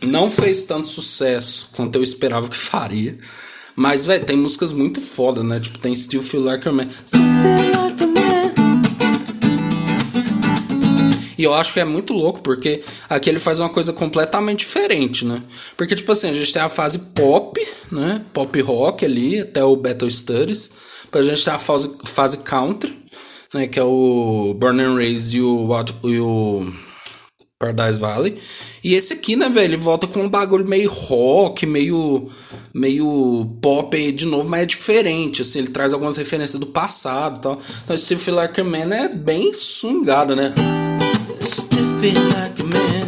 não 0.01 0.29
fez 0.29 0.63
tanto 0.63 0.87
sucesso 0.87 1.69
quanto 1.73 1.95
eu 1.95 2.03
esperava 2.03 2.49
que 2.49 2.57
faria. 2.57 3.17
Mas, 3.75 4.05
velho, 4.05 4.25
tem 4.25 4.37
músicas 4.37 4.73
muito 4.73 4.99
foda, 4.99 5.43
né? 5.43 5.59
Tipo, 5.59 5.77
tem 5.77 5.95
Still 5.95 6.23
Feel 6.23 6.43
Like 6.43 6.67
a 6.67 6.71
Man. 6.71 6.87
Feel 6.89 7.21
Like 7.83 8.03
a 8.03 8.07
Man. 8.07 8.11
E 11.41 11.43
eu 11.43 11.55
acho 11.55 11.73
que 11.73 11.79
é 11.79 11.85
muito 11.85 12.13
louco, 12.13 12.39
porque 12.43 12.83
aqui 13.09 13.27
ele 13.27 13.39
faz 13.39 13.59
uma 13.59 13.69
coisa 13.69 13.91
completamente 13.91 14.59
diferente, 14.59 15.25
né? 15.25 15.41
Porque, 15.75 15.95
tipo 15.95 16.11
assim, 16.11 16.29
a 16.29 16.33
gente 16.35 16.53
tem 16.53 16.61
a 16.61 16.69
fase 16.69 16.99
pop, 17.15 17.40
né? 17.91 18.23
Pop 18.33 18.59
rock 18.61 19.05
ali, 19.05 19.39
até 19.39 19.63
o 19.63 19.75
Battle 19.75 20.09
Studies. 20.09 20.71
Depois 21.05 21.27
a 21.27 21.29
gente 21.29 21.45
tem 21.45 21.53
a 21.53 21.59
fase, 21.59 21.95
fase 22.05 22.37
country, 22.37 22.97
né? 23.53 23.67
Que 23.67 23.79
é 23.79 23.83
o 23.83 24.55
Burn 24.57 24.81
and 24.81 24.95
Raise 24.95 25.37
e 25.37 25.41
o, 25.41 25.67
e 26.03 26.19
o 26.19 26.71
Paradise 27.59 27.99
Valley. 27.99 28.37
E 28.83 28.95
esse 28.95 29.13
aqui, 29.13 29.35
né, 29.35 29.47
velho, 29.47 29.65
ele 29.65 29.77
volta 29.77 30.07
com 30.07 30.23
um 30.23 30.29
bagulho 30.29 30.67
meio 30.67 30.89
rock, 30.89 31.65
meio 31.67 32.27
meio 32.73 33.57
pop 33.61 33.95
aí 33.95 34.11
de 34.11 34.25
novo, 34.25 34.49
mas 34.49 34.61
é 34.61 34.65
diferente, 34.65 35.41
assim, 35.41 35.59
ele 35.59 35.67
traz 35.67 35.93
algumas 35.93 36.17
referências 36.17 36.59
do 36.59 36.65
passado 36.65 37.37
e 37.37 37.41
tal. 37.41 37.59
Então 37.83 37.95
esse 37.95 38.17
Feel 38.17 38.35
Like 38.35 38.59
a 38.59 38.63
Man 38.63 38.95
é 38.95 39.07
bem 39.07 39.53
swingado, 39.53 40.35
né? 40.35 40.53
Still 41.41 41.99
feel 41.99 42.13
like 42.39 42.61
a 42.61 42.65
man. 42.65 43.00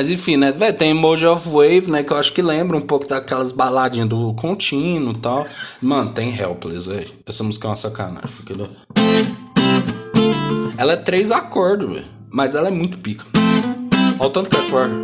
Mas 0.00 0.08
enfim, 0.08 0.38
né? 0.38 0.50
Véio, 0.50 0.72
tem 0.72 0.92
Emoji 0.92 1.26
of 1.26 1.46
Wave, 1.46 1.90
né? 1.90 2.02
Que 2.02 2.10
eu 2.10 2.16
acho 2.16 2.32
que 2.32 2.40
lembra 2.40 2.74
um 2.74 2.80
pouco 2.80 3.06
daquelas 3.06 3.52
baladinhas 3.52 4.08
do 4.08 4.32
contínuo 4.32 5.12
e 5.12 5.18
tal. 5.18 5.46
Mano, 5.82 6.10
tem 6.10 6.34
Helpless, 6.34 6.88
velho. 6.88 7.12
Essa 7.26 7.44
música 7.44 7.66
é 7.66 7.68
uma 7.68 7.76
sacanagem. 7.76 8.26
Fica. 8.26 8.54
Ela 10.78 10.94
é 10.94 10.96
três 10.96 11.30
acordes, 11.30 11.86
velho. 11.86 12.06
Mas 12.32 12.54
ela 12.54 12.68
é 12.68 12.70
muito 12.70 12.96
pica. 12.96 13.26
Olha 14.18 14.26
o 14.26 14.30
tanto 14.30 14.48
que 14.48 14.56
é 14.56 14.60
forte. 14.60 14.94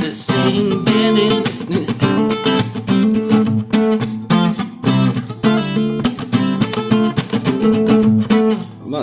The 0.00 1.51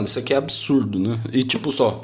isso 0.09 0.17
aqui 0.17 0.33
é 0.33 0.37
absurdo, 0.37 0.99
né? 0.99 1.19
E 1.31 1.43
tipo 1.43 1.71
só. 1.71 2.01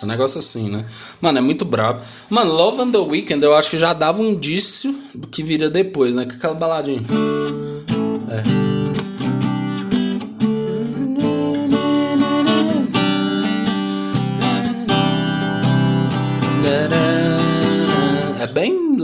É 0.00 0.04
um 0.04 0.06
negócio 0.06 0.38
assim, 0.38 0.70
né? 0.70 0.84
Mano, 1.20 1.38
é 1.38 1.40
muito 1.40 1.64
brabo. 1.64 2.00
Mano, 2.30 2.52
Love 2.52 2.82
on 2.82 2.92
the 2.92 2.98
Weekend 2.98 3.42
eu 3.42 3.56
acho 3.56 3.70
que 3.70 3.78
já 3.78 3.92
dava 3.92 4.22
um 4.22 4.30
indício 4.30 4.96
do 5.12 5.26
que 5.26 5.42
viria 5.42 5.68
depois, 5.68 6.14
né? 6.14 6.26
Com 6.26 6.34
aquela 6.34 6.54
baladinha. 6.54 7.02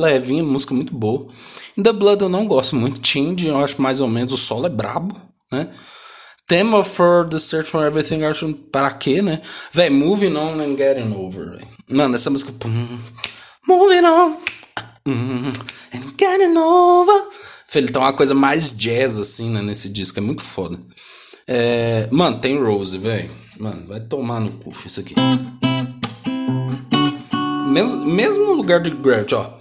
Levinha, 0.01 0.43
música 0.43 0.75
muito 0.75 0.95
boa. 0.95 1.27
In 1.77 1.83
The 1.83 1.93
Blood 1.93 2.23
eu 2.23 2.29
não 2.29 2.47
gosto 2.47 2.77
muito. 2.77 3.07
Change, 3.07 3.47
eu 3.47 3.63
acho 3.63 3.81
mais 3.81 4.01
ou 4.01 4.09
menos. 4.09 4.33
O 4.33 4.37
solo 4.37 4.67
é 4.67 4.71
brabo, 4.71 5.15
né? 5.53 5.69
Tema 6.47 6.83
for 6.83 7.29
the 7.29 7.39
Search 7.39 7.71
for 7.71 7.87
Everything, 7.87 8.23
eu 8.23 8.31
acho 8.31 8.53
para 8.73 8.91
quê, 8.95 9.23
né? 9.23 9.41
Véi, 9.73 9.89
Moving 9.89 10.35
On 10.35 10.55
and 10.55 10.77
Getting 10.77 11.15
Over, 11.15 11.51
véio. 11.51 11.69
Mano, 11.91 12.15
essa 12.15 12.29
música. 12.29 12.53
moving 13.69 14.05
On 14.05 14.37
and 15.07 15.53
Getting 16.19 16.57
Over. 16.57 17.29
Ele 17.73 17.89
tem 17.89 18.03
uma 18.03 18.13
coisa 18.13 18.35
mais 18.35 18.73
jazz, 18.77 19.19
assim, 19.19 19.51
né? 19.51 19.63
Nesse 19.63 19.89
disco. 19.89 20.19
É 20.19 20.23
muito 20.23 20.43
foda. 20.43 20.79
É... 21.47 22.09
Mano, 22.11 22.39
tem 22.41 22.59
Rose, 22.59 22.99
velho. 22.99 23.31
Mano, 23.59 23.87
vai 23.87 24.01
tomar 24.01 24.41
no 24.41 24.51
cu 24.51 24.71
isso 24.85 25.01
aqui. 25.01 25.15
Mesmo, 27.69 28.05
mesmo 28.07 28.53
lugar 28.55 28.81
de 28.81 28.91
Gravity, 28.91 29.35
ó. 29.35 29.60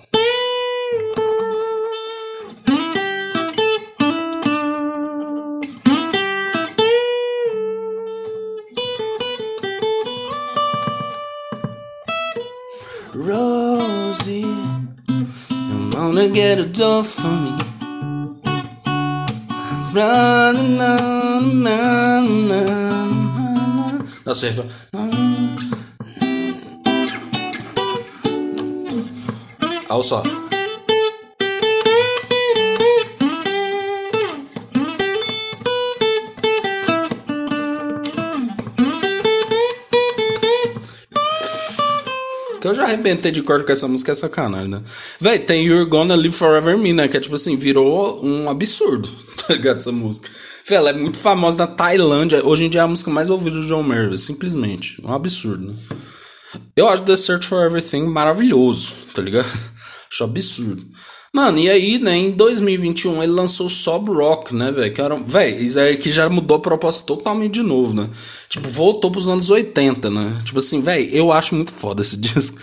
Gonna 16.19 16.33
get 16.33 16.59
a 16.59 16.65
door 16.65 17.03
for 17.03 17.27
me. 17.27 17.51
Nossa. 24.25 24.65
Olha 29.89 30.03
só. 30.03 30.48
Que 42.59 42.67
eu 42.67 42.75
já 42.75 42.83
arrebentei 42.83 43.31
de 43.31 43.41
corda 43.41 43.63
com 43.63 43.71
essa 43.71 43.87
música, 43.87 44.11
é 44.11 44.15
sacanagem, 44.15 44.67
né? 44.67 44.81
Véi, 45.19 45.39
tem 45.39 45.65
You're 45.65 45.89
Gonna 45.89 46.15
Live 46.15 46.35
Forever 46.35 46.77
Me, 46.77 46.91
né? 46.91 47.07
Que 47.07 47.17
é 47.17 47.19
tipo 47.19 47.35
assim, 47.35 47.55
virou 47.55 48.23
um 48.23 48.49
absurdo, 48.49 49.09
tá 49.47 49.53
ligado? 49.53 49.77
Essa 49.77 49.91
música. 49.91 50.29
Véi, 50.67 50.77
ela 50.77 50.89
é 50.89 50.93
muito 50.93 51.17
famosa 51.17 51.59
na 51.59 51.67
Tailândia. 51.67 52.45
Hoje 52.45 52.65
em 52.65 52.69
dia 52.69 52.81
é 52.81 52.83
a 52.83 52.87
música 52.87 53.09
mais 53.09 53.29
ouvida 53.29 53.57
do 53.57 53.65
John 53.65 53.83
Mayer, 53.83 54.17
simplesmente. 54.17 55.01
Um 55.03 55.13
absurdo, 55.13 55.67
né? 55.67 55.75
Eu 56.75 56.89
acho 56.89 57.03
The 57.03 57.15
Search 57.15 57.47
for 57.47 57.65
Everything 57.65 58.07
maravilhoso, 58.07 58.93
tá 59.13 59.21
ligado? 59.21 59.45
Acho 60.11 60.23
absurdo. 60.23 60.83
Mano, 61.33 61.59
e 61.59 61.69
aí, 61.69 61.99
né, 61.99 62.15
em 62.15 62.31
2021 62.31 63.21
ele 63.21 63.31
lançou 63.31 63.69
Sob 63.69 64.11
Rock, 64.11 64.55
né, 64.55 64.71
velho? 64.71 64.93
Que 64.93 64.99
era, 64.99 65.15
velho, 65.15 65.63
isso 65.63 65.79
aí 65.79 65.95
que 65.95 66.09
já 66.09 66.27
mudou 66.27 66.57
a 66.57 66.61
proposta 66.61 67.05
totalmente 67.05 67.53
de 67.53 67.61
novo, 67.63 67.95
né? 67.95 68.09
Tipo, 68.49 68.67
voltou 68.67 69.11
pros 69.11 69.29
anos 69.29 69.49
80, 69.49 70.09
né? 70.09 70.41
Tipo 70.43 70.57
assim, 70.57 70.81
velho, 70.81 71.07
eu 71.15 71.31
acho 71.31 71.53
muito 71.53 71.71
foda 71.71 72.01
esse 72.01 72.17
disco. 72.19 72.57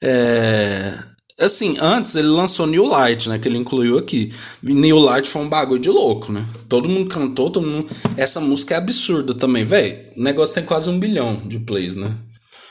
É. 0.00 0.96
Assim, 1.40 1.76
antes 1.80 2.14
ele 2.14 2.28
lançou 2.28 2.64
New 2.64 2.84
Light, 2.86 3.28
né? 3.28 3.40
Que 3.40 3.48
ele 3.48 3.58
incluiu 3.58 3.98
aqui. 3.98 4.32
New 4.62 5.00
Light 5.00 5.28
foi 5.28 5.42
um 5.42 5.48
bagulho 5.48 5.80
de 5.80 5.90
louco, 5.90 6.32
né? 6.32 6.46
Todo 6.68 6.88
mundo 6.88 7.08
cantou, 7.08 7.50
todo 7.50 7.66
mundo. 7.66 7.88
Essa 8.16 8.40
música 8.40 8.74
é 8.74 8.78
absurda 8.78 9.34
também, 9.34 9.64
velho. 9.64 9.98
O 10.16 10.22
negócio 10.22 10.54
tem 10.54 10.64
quase 10.64 10.88
um 10.88 11.00
bilhão 11.00 11.42
de 11.46 11.58
plays, 11.58 11.96
né? 11.96 12.14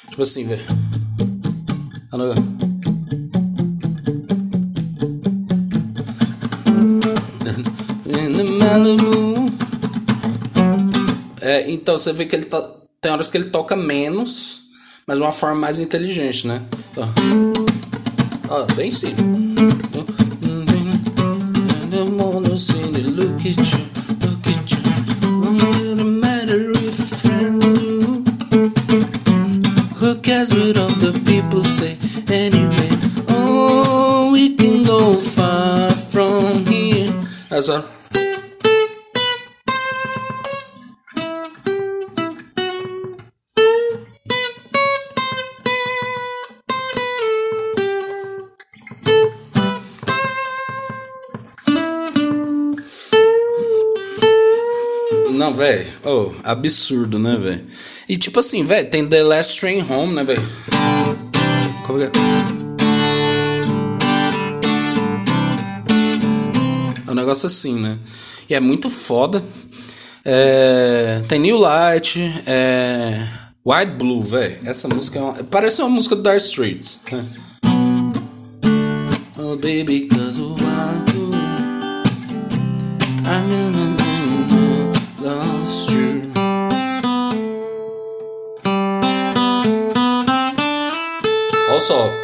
Tipo 0.10 0.22
assim, 0.22 0.48
velho. 0.48 0.64
É, 11.42 11.70
então 11.72 11.98
você 11.98 12.14
vê 12.14 12.26
que 12.26 12.36
ele 12.36 12.46
tá, 12.46 12.62
tem 13.02 13.12
horas 13.12 13.30
que 13.30 13.38
ele 13.38 13.50
toca 13.50 13.76
menos, 13.76 14.62
mas 15.06 15.18
de 15.18 15.24
uma 15.24 15.32
forma 15.32 15.60
mais 15.60 15.80
inteligente, 15.80 16.48
né? 16.48 16.62
Ó, 18.50 18.66
bem 18.76 18.92
simples. 18.92 19.26
Absurdo, 56.64 57.20
né, 57.20 57.36
velho? 57.36 57.62
E 58.08 58.18
tipo 58.18 58.40
assim, 58.40 58.64
velho, 58.64 58.90
tem 58.90 59.06
The 59.06 59.22
Last 59.22 59.60
Train 59.60 59.86
Home, 59.90 60.14
né, 60.14 60.24
velho? 60.24 60.42
Como 61.86 62.02
é? 62.02 62.10
É 67.06 67.12
um 67.12 67.14
negócio 67.14 67.48
assim, 67.48 67.76
né? 67.80 68.00
E 68.50 68.56
é 68.56 68.60
muito 68.62 68.90
foda. 68.90 69.44
É... 70.24 71.22
Tem 71.28 71.40
New 71.40 71.58
Light, 71.58 72.20
é... 72.48 73.28
White 73.66 73.92
Blue, 73.98 74.22
velho. 74.22 74.58
Essa 74.64 74.88
música 74.88 75.20
é 75.20 75.22
uma... 75.22 75.34
parece 75.44 75.82
uma 75.82 75.90
música 75.90 76.16
do 76.16 76.22
Dark 76.22 76.38
Streets. 76.38 77.02
Né? 77.12 77.26
Oh, 79.38 79.58
baby, 79.58 80.08
cause. 80.08 80.42
I'm 83.26 83.93
Olha 91.92 92.23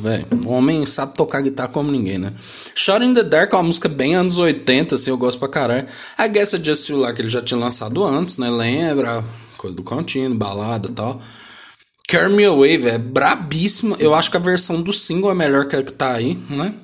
velho. 0.00 0.26
O 0.46 0.50
homem 0.50 0.84
sabe 0.86 1.14
tocar 1.14 1.40
guitarra 1.40 1.68
como 1.68 1.90
ninguém, 1.90 2.18
né? 2.18 2.32
Shot 2.74 3.04
in 3.04 3.14
the 3.14 3.22
Dark 3.22 3.52
é 3.52 3.56
uma 3.56 3.62
música 3.62 3.88
bem 3.88 4.14
anos 4.14 4.38
80, 4.38 4.94
assim, 4.94 5.10
eu 5.10 5.18
gosto 5.18 5.38
pra 5.38 5.48
caralho. 5.48 5.86
I 6.18 6.28
Guess 6.28 6.54
I 6.54 6.64
Just 6.64 6.86
Feel 6.86 7.00
Like 7.00 7.20
ele 7.20 7.28
já 7.28 7.42
tinha 7.42 7.58
lançado 7.58 8.04
antes, 8.04 8.38
né? 8.38 8.50
Lembra? 8.50 9.24
Coisa 9.56 9.76
do 9.76 9.82
contínuo, 9.82 10.36
balada 10.36 10.88
e 10.90 10.92
tal. 10.92 11.20
Carry 12.08 12.32
Me 12.32 12.44
Away, 12.44 12.76
velho, 12.76 12.94
é 12.94 12.98
brabíssima. 12.98 13.96
Eu 14.00 14.14
acho 14.14 14.30
que 14.30 14.36
a 14.36 14.40
versão 14.40 14.82
do 14.82 14.92
single 14.92 15.30
é 15.30 15.34
melhor 15.34 15.68
que 15.68 15.76
a 15.76 15.82
que 15.82 15.92
tá 15.92 16.12
aí, 16.12 16.36
né? 16.48 16.74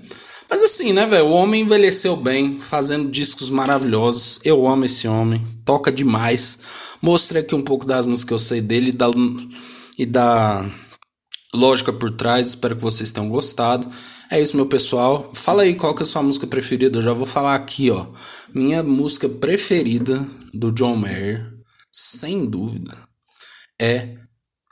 Mas 0.49 0.62
assim, 0.62 0.93
né, 0.93 1.05
velho? 1.05 1.27
O 1.27 1.33
homem 1.33 1.62
envelheceu 1.62 2.17
bem, 2.17 2.61
fazendo 2.61 3.11
discos 3.11 3.51
maravilhosos. 3.51 4.39
Eu 4.45 4.67
amo 4.69 4.85
esse 4.85 5.09
homem, 5.09 5.43
toca 5.64 5.91
demais. 5.91 6.59
Mostrei 7.03 7.43
aqui 7.43 7.55
um 7.55 7.62
pouco 7.62 7.85
das 7.85 8.07
músicas 8.07 8.29
que 8.29 8.35
eu 8.35 8.39
sei 8.39 8.61
dele 8.61 8.91
e 8.91 8.93
da, 8.93 9.11
e 9.99 10.07
da 10.07 10.64
lógica 11.57 11.93
por 11.93 12.11
trás. 12.11 12.49
Espero 12.49 12.77
que 12.77 12.83
vocês 12.83 13.13
tenham 13.13 13.29
gostado. 13.29 13.89
É 14.31 14.41
isso, 14.41 14.57
meu 14.57 14.67
pessoal. 14.67 15.31
Fala 15.33 15.63
aí 15.63 15.75
qual 15.75 15.95
que 15.95 16.03
é 16.03 16.05
a 16.05 16.07
sua 16.07 16.23
música 16.23 16.47
preferida. 16.47 16.99
Eu 16.99 17.03
já 17.03 17.13
vou 17.13 17.27
falar 17.27 17.55
aqui, 17.55 17.91
ó. 17.91 18.07
Minha 18.55 18.83
música 18.83 19.29
preferida 19.29 20.27
do 20.53 20.71
John 20.73 20.97
Mayer, 20.97 21.53
sem 21.91 22.47
dúvida, 22.47 22.97
é 23.81 24.15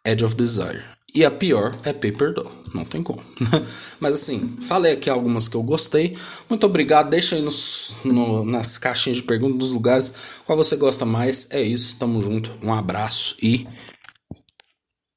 Edge 0.07 0.25
of 0.25 0.35
Desire. 0.35 0.95
E 1.15 1.25
a 1.25 1.31
pior 1.31 1.73
é 1.85 1.93
Paper 1.93 2.33
Doll. 2.33 2.51
Não 2.75 2.85
tem 2.85 3.01
como. 3.01 3.23
Mas 4.01 4.15
assim, 4.15 4.57
falei 4.63 4.93
aqui 4.93 5.09
algumas 5.09 5.47
que 5.47 5.57
eu 5.57 5.63
gostei. 5.63 6.17
Muito 6.51 6.67
obrigado. 6.67 7.09
Deixa 7.09 7.37
aí 7.37 7.43
nos, 7.43 7.99
no, 8.05 8.45
nas 8.45 8.79
caixinhas 8.79 9.19
de 9.19 9.23
perguntas, 9.23 9.59
nos 9.59 9.73
lugares 9.73 10.41
qual 10.45 10.59
você 10.59 10.75
gosta 10.75 11.05
mais. 11.05 11.47
É 11.53 11.63
isso. 11.63 11.97
Tamo 11.99 12.21
junto. 12.21 12.51
Um 12.61 12.75
abraço 12.75 13.37
e 13.41 13.65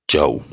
tchau. 0.08 0.46